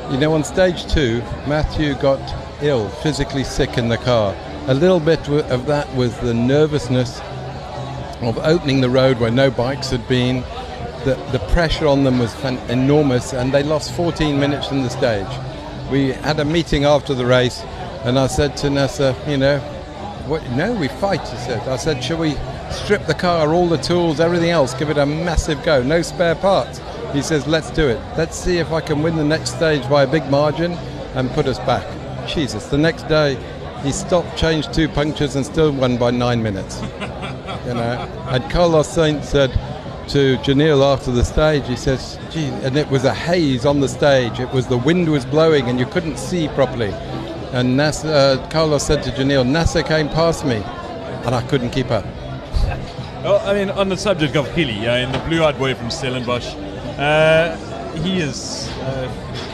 you 0.09 0.17
know, 0.17 0.33
on 0.33 0.43
stage 0.45 0.87
two, 0.91 1.19
Matthew 1.47 1.95
got 1.95 2.19
ill, 2.61 2.89
physically 2.89 3.43
sick 3.43 3.77
in 3.77 3.89
the 3.89 3.97
car. 3.97 4.35
A 4.67 4.73
little 4.73 4.99
bit 4.99 5.27
of 5.29 5.65
that 5.65 5.93
was 5.95 6.17
the 6.19 6.33
nervousness 6.33 7.19
of 8.21 8.37
opening 8.39 8.81
the 8.81 8.89
road 8.89 9.19
where 9.19 9.31
no 9.31 9.49
bikes 9.49 9.89
had 9.89 10.07
been. 10.07 10.41
The, 11.05 11.15
the 11.31 11.39
pressure 11.53 11.87
on 11.87 12.03
them 12.03 12.19
was 12.19 12.35
enormous, 12.69 13.33
and 13.33 13.53
they 13.53 13.63
lost 13.63 13.93
14 13.93 14.39
minutes 14.39 14.67
from 14.67 14.83
the 14.83 14.89
stage. 14.89 15.27
We 15.89 16.09
had 16.09 16.39
a 16.39 16.45
meeting 16.45 16.85
after 16.85 17.13
the 17.13 17.25
race, 17.25 17.61
and 18.03 18.19
I 18.19 18.27
said 18.27 18.57
to 18.57 18.69
Nasser, 18.69 19.15
you 19.27 19.37
know, 19.37 19.59
what, 20.27 20.47
no, 20.51 20.73
we 20.73 20.87
fight, 20.87 21.21
he 21.21 21.37
said. 21.37 21.67
I 21.67 21.77
said, 21.77 22.03
shall 22.03 22.17
we 22.17 22.35
strip 22.69 23.05
the 23.07 23.15
car, 23.15 23.51
all 23.53 23.67
the 23.67 23.77
tools, 23.77 24.19
everything 24.19 24.51
else, 24.51 24.73
give 24.73 24.89
it 24.89 24.97
a 24.97 25.05
massive 25.05 25.63
go, 25.63 25.81
no 25.81 26.01
spare 26.01 26.35
parts? 26.35 26.79
He 27.13 27.23
says, 27.23 27.47
let's 27.47 27.71
do 27.71 27.87
it. 27.87 27.99
Let's 28.15 28.37
see 28.37 28.57
if 28.57 28.71
I 28.71 28.81
can 28.81 29.01
win 29.01 29.15
the 29.15 29.23
next 29.23 29.55
stage 29.55 29.87
by 29.89 30.03
a 30.03 30.07
big 30.07 30.29
margin 30.29 30.73
and 31.15 31.31
put 31.31 31.47
us 31.47 31.57
back. 31.59 31.98
Jesus, 32.29 32.67
the 32.67 32.77
next 32.77 33.07
day 33.07 33.37
he 33.83 33.91
stopped, 33.91 34.37
changed 34.37 34.73
two 34.73 34.87
punctures, 34.87 35.35
and 35.35 35.45
still 35.45 35.71
won 35.71 35.97
by 35.97 36.11
nine 36.11 36.43
minutes. 36.43 36.81
you 37.65 37.73
know, 37.73 38.25
and 38.29 38.49
Carlos 38.51 38.87
Sainz 38.87 39.25
said 39.25 39.51
to 40.09 40.37
Giniel 40.37 40.83
after 40.83 41.11
the 41.11 41.23
stage, 41.23 41.67
he 41.67 41.75
says, 41.75 42.19
"Gee," 42.29 42.47
and 42.47 42.77
it 42.77 42.89
was 42.89 43.05
a 43.05 43.13
haze 43.13 43.65
on 43.65 43.79
the 43.79 43.87
stage. 43.87 44.39
It 44.39 44.51
was 44.51 44.67
the 44.67 44.77
wind 44.77 45.09
was 45.09 45.25
blowing, 45.25 45.69
and 45.69 45.79
you 45.79 45.85
couldn't 45.85 46.17
see 46.17 46.47
properly. 46.49 46.91
And 47.51 47.75
Nasser, 47.77 48.09
uh, 48.09 48.47
Carlos 48.49 48.83
said 48.83 49.03
to 49.03 49.11
Giniel, 49.11 49.45
"Nasser 49.47 49.81
came 49.81 50.09
past 50.09 50.45
me, 50.45 50.57
and 51.25 51.33
I 51.33 51.41
couldn't 51.47 51.71
keep 51.71 51.89
up. 51.89 52.05
Well, 53.23 53.41
I 53.45 53.53
mean, 53.53 53.69
on 53.69 53.89
the 53.89 53.97
subject 53.97 54.35
of 54.35 54.47
Hilly, 54.51 54.87
uh, 54.87 54.97
in 54.97 55.11
the 55.11 55.19
blue-eyed 55.19 55.57
boy 55.57 55.75
from 55.75 55.89
Stellenbosch, 55.89 56.53
uh, 56.97 57.55
he 57.97 58.19
is. 58.19 58.69
Uh, 58.81 59.11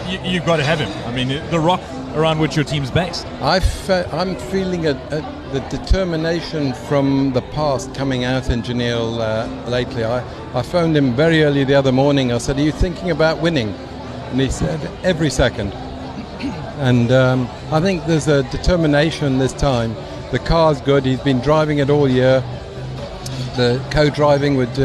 you, 0.08 0.20
you've 0.24 0.46
got 0.46 0.58
to 0.58 0.64
have 0.64 0.80
him. 0.80 0.92
I 1.08 1.12
mean, 1.12 1.30
the 1.50 1.60
rock 1.60 1.82
around 2.16 2.40
which 2.40 2.56
your 2.56 2.66
team's 2.66 2.90
based? 2.90 3.26
i 3.42 3.60
am 4.14 4.36
feeling 4.36 4.88
a, 4.88 4.92
a, 4.92 5.52
the 5.52 5.60
determination 5.70 6.74
from 6.74 7.34
the 7.34 7.42
past 7.42 7.94
coming 7.94 8.24
out 8.24 8.50
in 8.50 8.62
Giniel 8.62 9.20
uh, 9.20 9.70
lately. 9.70 10.04
I, 10.06 10.24
I 10.58 10.62
phoned 10.62 10.96
him 10.96 11.14
very 11.14 11.44
early 11.44 11.64
the 11.66 11.76
other 11.76 11.92
morning. 11.92 12.32
I 12.32 12.38
said, 12.38 12.58
Are 12.58 12.62
you 12.62 12.72
thinking 12.72 13.12
about 13.12 13.42
winning? 13.42 13.70
And 14.32 14.40
he 14.40 14.50
said, 14.50 14.80
Every 15.04 15.30
second. 15.30 15.74
and 16.80 17.12
um, 17.12 17.50
I 17.72 17.82
think 17.82 18.06
there's 18.06 18.28
a 18.28 18.44
determination 18.44 19.38
this 19.38 19.54
time. 19.54 19.94
The 20.32 20.40
car's 20.40 20.80
good. 20.82 21.06
He's 21.06 21.20
been 21.20 21.42
driving 21.42 21.80
it 21.80 21.90
all 21.90 22.10
year. 22.10 22.42
The 23.58 23.86
co-driving 23.92 24.56
with 24.56 24.78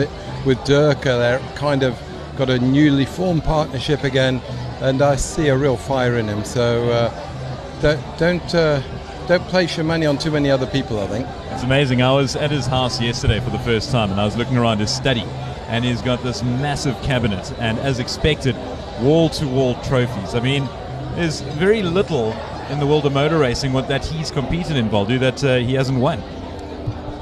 with 0.45 0.63
Dirk, 0.65 1.07
uh, 1.07 1.19
they're 1.19 1.39
kind 1.55 1.83
of 1.83 2.01
got 2.37 2.51
a 2.51 2.59
newly 2.59 3.05
formed 3.05 3.45
partnership 3.45 4.03
again 4.05 4.41
and 4.81 5.03
I 5.03 5.17
see 5.17 5.49
a 5.49 5.57
real 5.57 5.77
fire 5.77 6.17
in 6.17 6.29
him. 6.29 6.45
So 6.45 6.89
uh, 6.91 7.81
don't 7.81 8.19
don't, 8.19 8.55
uh, 8.55 8.83
don't 9.27 9.47
place 9.49 9.77
your 9.77 9.85
money 9.85 10.07
on 10.07 10.19
too 10.19 10.31
many 10.31 10.51
other 10.51 10.67
people. 10.67 11.01
I 11.01 11.07
think 11.07 11.27
it's 11.53 11.63
amazing. 11.63 12.03
I 12.03 12.13
was 12.13 12.37
at 12.37 12.51
his 12.51 12.67
house 12.67 13.01
yesterday 13.01 13.41
for 13.41 13.51
the 13.51 13.59
first 13.61 13.91
time, 13.91 14.11
and 14.11 14.21
I 14.21 14.25
was 14.25 14.37
looking 14.37 14.57
around 14.57 14.79
his 14.79 14.91
study, 14.91 15.25
and 15.69 15.85
he's 15.85 16.03
got 16.03 16.23
this 16.23 16.43
massive 16.43 17.01
cabinet, 17.03 17.53
and 17.59 17.79
as 17.79 17.99
expected, 17.99 18.57
wall-to-wall 19.01 19.75
trophies. 19.83 20.35
I 20.35 20.41
mean, 20.41 20.69
there's 21.15 21.41
very 21.41 21.83
little 21.83 22.33
in 22.71 22.79
the 22.79 22.87
world 22.87 23.05
of 23.05 23.13
motor 23.13 23.39
racing 23.39 23.73
what 23.73 23.89
that 23.89 24.05
he's 24.05 24.31
competed 24.31 24.77
in, 24.77 24.89
Baldu, 24.89 25.19
that 25.21 25.43
uh, 25.43 25.57
he 25.57 25.75
hasn't 25.75 25.99
won. 25.99 26.23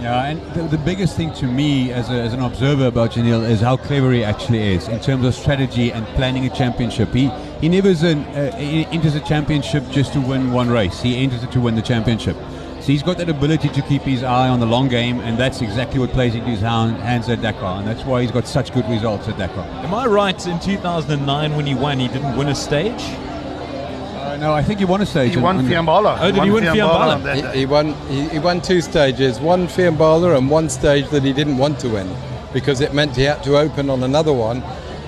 Yeah, 0.00 0.26
and 0.26 0.40
the, 0.54 0.76
the, 0.76 0.78
biggest 0.78 1.16
thing 1.16 1.32
to 1.34 1.46
me 1.46 1.90
as, 1.90 2.08
a, 2.08 2.12
as 2.12 2.32
an 2.32 2.40
observer 2.40 2.86
about 2.86 3.12
Giniel 3.12 3.48
is 3.48 3.60
how 3.60 3.76
clever 3.76 4.12
he 4.12 4.22
actually 4.22 4.74
is 4.74 4.86
in 4.86 5.00
terms 5.00 5.24
of 5.24 5.34
strategy 5.34 5.90
and 5.90 6.06
planning 6.08 6.46
a 6.46 6.50
championship. 6.50 7.12
He 7.12 7.26
he 7.60 7.68
never 7.68 7.88
an, 7.88 8.18
uh, 8.18 8.56
he 8.56 8.84
enters 8.86 9.14
a 9.16 9.20
championship 9.20 9.82
just 9.90 10.12
to 10.12 10.20
win 10.20 10.52
one 10.52 10.70
race. 10.70 11.02
He 11.02 11.16
enters 11.16 11.42
it 11.42 11.50
to 11.52 11.60
win 11.60 11.74
the 11.74 11.82
championship. 11.82 12.36
So 12.80 12.92
he's 12.92 13.02
got 13.02 13.18
that 13.18 13.28
ability 13.28 13.68
to 13.70 13.82
keep 13.82 14.02
his 14.02 14.22
eye 14.22 14.48
on 14.48 14.60
the 14.60 14.66
long 14.66 14.88
game, 14.88 15.20
and 15.20 15.36
that's 15.36 15.60
exactly 15.60 15.98
what 15.98 16.10
plays 16.10 16.34
into 16.34 16.48
his 16.48 16.60
hands 16.60 17.28
at 17.28 17.42
Dakar, 17.42 17.80
and 17.80 17.88
that's 17.88 18.04
why 18.04 18.22
he's 18.22 18.30
got 18.30 18.46
such 18.46 18.72
good 18.72 18.88
results 18.88 19.28
at 19.28 19.36
Dakar. 19.36 19.64
Am 19.84 19.92
I 19.92 20.06
right? 20.06 20.46
In 20.46 20.60
2009, 20.60 21.56
when 21.56 21.66
he 21.66 21.74
won, 21.74 21.98
he 21.98 22.06
didn't 22.06 22.36
win 22.36 22.48
a 22.48 22.54
stage. 22.54 23.02
Uh, 23.02 24.36
no, 24.40 24.52
I 24.52 24.62
think 24.62 24.78
he 24.78 24.84
won 24.84 25.02
a 25.02 25.06
stage. 25.06 25.34
He 25.34 25.38
won 25.38 25.58
Fiambala. 25.66 26.16
Oh, 26.20 26.30
did 26.30 26.44
he, 26.44 26.50
win 26.50 26.64
Fiambala? 26.64 27.52
He, 27.52 27.60
he, 27.60 27.66
won. 27.66 27.92
He, 28.06 28.28
he, 28.28 28.38
won 28.38 28.60
two 28.60 28.80
stages. 28.80 29.40
One 29.40 29.66
Fiambala 29.66 30.38
and 30.38 30.48
one 30.48 30.68
stage 30.70 31.08
that 31.10 31.24
he 31.24 31.32
didn't 31.32 31.58
want 31.58 31.80
to 31.80 31.88
win, 31.88 32.08
because 32.52 32.80
it 32.80 32.94
meant 32.94 33.16
he 33.16 33.24
had 33.24 33.42
to 33.42 33.58
open 33.58 33.90
on 33.90 34.04
another 34.04 34.32
one 34.32 34.62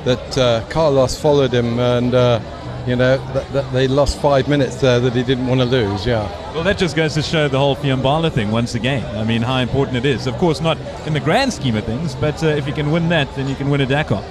that 0.04 0.38
uh, 0.38 0.64
Carlos 0.68 1.20
followed 1.20 1.52
him 1.52 1.78
and. 1.78 2.14
Uh, 2.14 2.40
you 2.86 2.96
know, 2.96 3.18
that, 3.34 3.52
that 3.52 3.72
they 3.72 3.86
lost 3.86 4.20
five 4.20 4.48
minutes 4.48 4.76
there 4.76 5.00
that 5.00 5.12
he 5.12 5.22
didn't 5.22 5.46
want 5.46 5.60
to 5.60 5.66
lose, 5.66 6.06
yeah. 6.06 6.28
Well, 6.54 6.64
that 6.64 6.78
just 6.78 6.96
goes 6.96 7.14
to 7.14 7.22
show 7.22 7.46
the 7.46 7.58
whole 7.58 7.76
Fiambala 7.76 8.32
thing 8.32 8.50
once 8.50 8.74
again. 8.74 9.04
I 9.16 9.24
mean, 9.24 9.42
how 9.42 9.58
important 9.58 9.98
it 9.98 10.06
is. 10.06 10.26
Of 10.26 10.34
course, 10.38 10.60
not 10.60 10.78
in 11.06 11.12
the 11.12 11.20
grand 11.20 11.52
scheme 11.52 11.76
of 11.76 11.84
things, 11.84 12.14
but 12.14 12.42
uh, 12.42 12.46
if 12.46 12.66
you 12.66 12.72
can 12.72 12.90
win 12.90 13.08
that, 13.10 13.32
then 13.36 13.48
you 13.48 13.54
can 13.54 13.68
win 13.68 13.82
a 13.82 13.86
Dakar. 13.86 14.24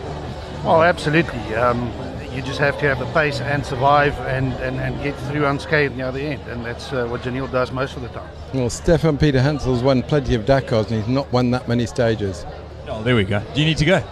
Well, 0.64 0.84
absolutely. 0.84 1.40
Um, 1.56 1.92
you 2.34 2.42
just 2.42 2.60
have 2.60 2.78
to 2.80 2.86
have 2.86 3.00
the 3.00 3.06
pace 3.14 3.40
and 3.40 3.66
survive 3.66 4.18
and, 4.22 4.54
and, 4.54 4.80
and 4.80 5.02
get 5.04 5.16
through 5.32 5.46
unscathed 5.46 5.96
the 5.96 6.04
other 6.04 6.20
end. 6.20 6.42
And 6.48 6.66
that's 6.66 6.92
uh, 6.92 7.08
what 7.08 7.22
Giniel 7.22 7.52
does 7.52 7.72
most 7.72 7.96
of 7.96 8.02
the 8.02 8.10
time. 8.10 8.30
Well, 8.54 8.70
Stéphane 8.70 9.18
Peterhansel's 9.18 9.84
won 9.84 10.04
plenty 10.04 10.36
of 10.36 10.46
Dakars 10.46 10.88
and 10.88 11.02
he's 11.02 11.08
not 11.08 11.32
won 11.32 11.52
that 11.52 11.68
many 11.68 11.86
stages. 11.86 12.46
Oh, 12.88 13.04
there 13.04 13.16
we 13.16 13.24
go. 13.24 13.42
Do 13.54 13.62
you 13.62 13.68
need 13.68 13.78
to 13.78 13.86
go? 13.86 14.04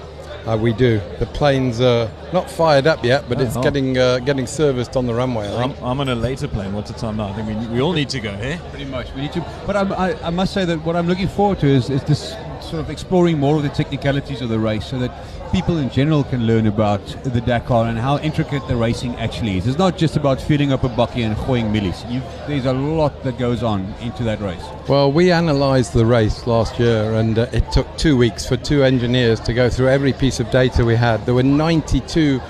Uh, 0.48 0.56
we 0.56 0.72
do. 0.72 1.02
The 1.20 1.26
plane's 1.26 1.82
uh, 1.82 2.10
not 2.32 2.50
fired 2.50 2.88
up 2.88 3.04
yet, 3.04 3.28
but 3.28 3.38
Oh, 3.38 3.42
it's 3.44 3.58
oh. 3.58 3.62
getting 3.62 3.98
uh, 3.98 4.20
getting 4.20 4.48
serviced 4.48 4.96
on 4.96 5.06
the 5.06 5.14
runway. 5.14 5.46
I 5.46 5.64
I'm. 5.64 5.74
I'm 5.84 6.00
on 6.00 6.08
a 6.08 6.16
later 6.16 6.48
plane. 6.48 6.72
What's 6.74 6.90
the 6.90 6.98
time 6.98 7.18
now? 7.18 7.28
I 7.28 7.34
think 7.34 7.48
we, 7.50 7.68
we 7.76 7.82
all 7.82 7.92
need 7.92 8.08
to 8.10 8.22
go, 8.22 8.32
eh? 8.32 8.58
Pretty 8.70 8.86
much. 8.86 9.14
We 9.14 9.22
need 9.24 9.34
to. 9.34 9.42
But 9.66 9.76
I'm, 9.76 9.92
I, 9.92 10.14
I 10.24 10.30
must 10.30 10.54
say 10.54 10.64
that 10.64 10.82
what 10.86 10.96
I'm 10.96 11.08
looking 11.08 11.28
forward 11.28 11.60
to 11.60 11.68
is, 11.68 11.90
is 11.90 12.02
this 12.06 12.34
sort 12.64 12.82
of 12.82 12.90
exploring 12.90 13.40
more 13.40 13.58
of 13.58 13.64
the 13.64 13.70
technicalities 13.70 14.42
of 14.42 14.50
the 14.50 14.60
race, 14.60 14.86
so 14.86 15.00
that 15.00 15.12
people 15.52 15.78
in 15.78 15.90
general 15.90 16.24
can 16.24 16.46
learn 16.46 16.68
about 16.68 17.06
the 17.24 17.42
Dakar 17.42 17.86
and 17.86 17.98
how 17.98 18.18
intricate 18.20 18.68
the 18.68 18.76
racing 18.76 19.16
actually 19.16 19.58
is. 19.58 19.68
It's 19.68 19.78
not 19.78 19.98
just 19.98 20.18
about 20.18 20.42
filling 20.42 20.72
up 20.72 20.84
a 20.84 20.90
bucket 20.90 21.20
and 21.20 21.38
going 21.38 21.72
millies. 21.72 22.04
you 22.06 22.22
there's 22.48 22.66
a 22.66 22.74
lot 22.74 23.24
that 23.24 23.38
goes 23.38 23.64
on 23.64 23.94
into 24.02 24.24
that 24.24 24.40
race. 24.42 24.64
Well, 24.88 25.12
we 25.12 25.32
analysed 25.32 25.94
the 25.94 26.06
race 26.06 26.48
last 26.48 26.80
year, 26.80 27.14
and 27.14 27.40
uh, 27.40 27.48
it 27.54 27.72
took 27.72 27.88
two 27.98 28.18
weeks 28.18 28.46
for 28.46 28.58
two 28.58 28.84
engineers 28.84 29.40
to 29.42 29.54
go 29.54 29.70
through 29.70 29.90
every 29.90 30.14
piece 30.14 30.40
of 30.40 30.50
data 30.52 30.84
we 30.84 30.96
had. 30.96 31.26
There 31.26 31.36
were 31.36 31.44
92 31.44 32.42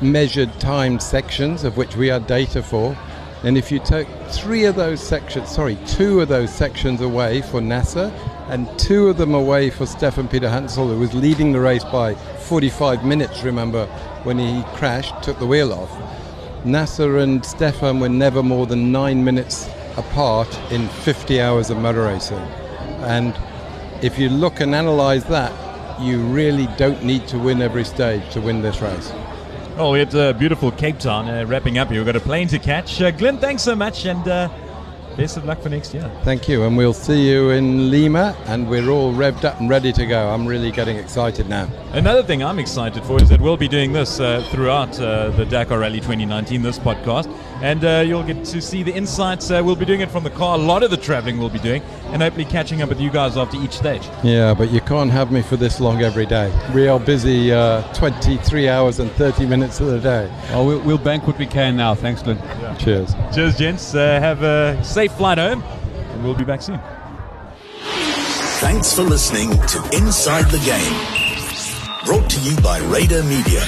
measured 0.00 0.50
timed 0.58 1.02
sections 1.02 1.64
of 1.64 1.76
which 1.76 1.96
we 1.96 2.08
had 2.08 2.26
data 2.26 2.62
for. 2.62 2.96
And 3.42 3.56
if 3.56 3.72
you 3.72 3.78
take 3.78 4.06
three 4.28 4.64
of 4.64 4.76
those 4.76 5.00
sections, 5.00 5.48
sorry, 5.48 5.78
two 5.86 6.20
of 6.20 6.28
those 6.28 6.52
sections 6.52 7.00
away 7.00 7.40
for 7.40 7.60
Nasser 7.60 8.12
and 8.48 8.68
two 8.78 9.08
of 9.08 9.16
them 9.16 9.34
away 9.34 9.70
for 9.70 9.84
Stéphane 9.84 10.28
Peterhansel, 10.28 10.88
who 10.88 10.98
was 10.98 11.14
leading 11.14 11.52
the 11.52 11.60
race 11.60 11.84
by 11.84 12.14
45 12.14 13.04
minutes, 13.04 13.42
remember, 13.42 13.86
when 14.24 14.38
he 14.38 14.62
crashed, 14.74 15.22
took 15.22 15.38
the 15.38 15.46
wheel 15.46 15.72
off. 15.72 15.90
Nasser 16.66 17.18
and 17.18 17.44
Stefan 17.44 18.00
were 18.00 18.10
never 18.10 18.42
more 18.42 18.66
than 18.66 18.92
nine 18.92 19.24
minutes 19.24 19.68
apart 19.96 20.54
in 20.70 20.88
50 20.88 21.40
hours 21.40 21.70
of 21.70 21.78
motor 21.78 22.02
racing. 22.02 22.36
And 23.06 23.34
if 24.02 24.18
you 24.18 24.28
look 24.28 24.60
and 24.60 24.74
analyse 24.74 25.24
that, 25.24 25.52
you 26.00 26.18
really 26.18 26.66
don't 26.76 27.02
need 27.04 27.26
to 27.28 27.38
win 27.38 27.62
every 27.62 27.84
stage 27.84 28.28
to 28.32 28.40
win 28.40 28.60
this 28.60 28.82
race. 28.82 29.12
Oh, 29.80 29.92
we 29.92 30.00
had 30.00 30.14
uh, 30.14 30.34
beautiful 30.34 30.70
Cape 30.70 30.98
Town 30.98 31.26
uh, 31.26 31.46
wrapping 31.46 31.78
up 31.78 31.88
here. 31.88 32.00
We've 32.00 32.04
got 32.04 32.14
a 32.14 32.20
plane 32.20 32.48
to 32.48 32.58
catch. 32.58 33.00
Uh, 33.00 33.10
Glyn, 33.10 33.38
thanks 33.38 33.62
so 33.62 33.74
much, 33.74 34.04
and 34.04 34.28
uh, 34.28 34.50
best 35.16 35.38
of 35.38 35.46
luck 35.46 35.62
for 35.62 35.70
next 35.70 35.94
year. 35.94 36.12
Thank 36.22 36.50
you, 36.50 36.64
and 36.64 36.76
we'll 36.76 36.92
see 36.92 37.26
you 37.30 37.48
in 37.48 37.90
Lima, 37.90 38.36
and 38.44 38.68
we're 38.68 38.90
all 38.90 39.10
revved 39.10 39.46
up 39.46 39.58
and 39.58 39.70
ready 39.70 39.90
to 39.90 40.04
go. 40.04 40.28
I'm 40.28 40.46
really 40.46 40.70
getting 40.70 40.98
excited 40.98 41.48
now. 41.48 41.66
Another 41.92 42.22
thing 42.22 42.44
I'm 42.44 42.58
excited 42.58 43.02
for 43.04 43.22
is 43.22 43.30
that 43.30 43.40
we'll 43.40 43.56
be 43.56 43.68
doing 43.68 43.94
this 43.94 44.20
uh, 44.20 44.46
throughout 44.50 45.00
uh, 45.00 45.30
the 45.30 45.46
Dakar 45.46 45.78
Rally 45.78 46.00
2019, 46.00 46.60
this 46.60 46.78
podcast, 46.78 47.34
and 47.62 47.84
uh, 47.84 48.02
you'll 48.06 48.22
get 48.22 48.44
to 48.46 48.60
see 48.60 48.82
the 48.82 48.92
insights. 48.92 49.50
Uh, 49.50 49.62
we'll 49.64 49.76
be 49.76 49.84
doing 49.84 50.00
it 50.00 50.10
from 50.10 50.24
the 50.24 50.30
car. 50.30 50.54
A 50.56 50.58
lot 50.60 50.82
of 50.82 50.90
the 50.90 50.96
traveling 50.96 51.38
we'll 51.38 51.48
be 51.50 51.58
doing, 51.58 51.82
and 52.06 52.22
hopefully 52.22 52.44
catching 52.44 52.82
up 52.82 52.88
with 52.88 53.00
you 53.00 53.10
guys 53.10 53.36
after 53.36 53.56
each 53.60 53.72
stage. 53.72 54.02
Yeah, 54.22 54.54
but 54.54 54.70
you 54.70 54.80
can't 54.80 55.10
have 55.10 55.30
me 55.30 55.42
for 55.42 55.56
this 55.56 55.80
long 55.80 56.02
every 56.02 56.26
day. 56.26 56.52
We 56.74 56.88
are 56.88 56.98
busy 56.98 57.52
uh, 57.52 57.82
23 57.94 58.68
hours 58.68 58.98
and 58.98 59.10
30 59.12 59.46
minutes 59.46 59.80
of 59.80 59.86
the 59.88 60.00
day. 60.00 60.32
Oh, 60.50 60.66
we'll, 60.66 60.80
we'll 60.80 60.98
bank 60.98 61.26
what 61.26 61.38
we 61.38 61.46
can 61.46 61.76
now. 61.76 61.94
Thanks, 61.94 62.22
Glyn. 62.22 62.38
Cheers. 62.78 63.14
Cheers, 63.34 63.56
gents. 63.56 63.94
Uh, 63.94 64.20
have 64.20 64.42
a 64.42 64.82
safe 64.84 65.12
flight 65.12 65.38
home, 65.38 65.62
and 65.62 66.24
we'll 66.24 66.34
be 66.34 66.44
back 66.44 66.62
soon. 66.62 66.80
Thanks 68.60 68.92
for 68.92 69.02
listening 69.02 69.50
to 69.52 69.96
Inside 69.96 70.50
the 70.50 70.58
Game. 70.58 71.20
Brought 72.04 72.28
to 72.30 72.40
you 72.40 72.56
by 72.60 72.78
Radar 72.80 73.22
Media. 73.22 73.62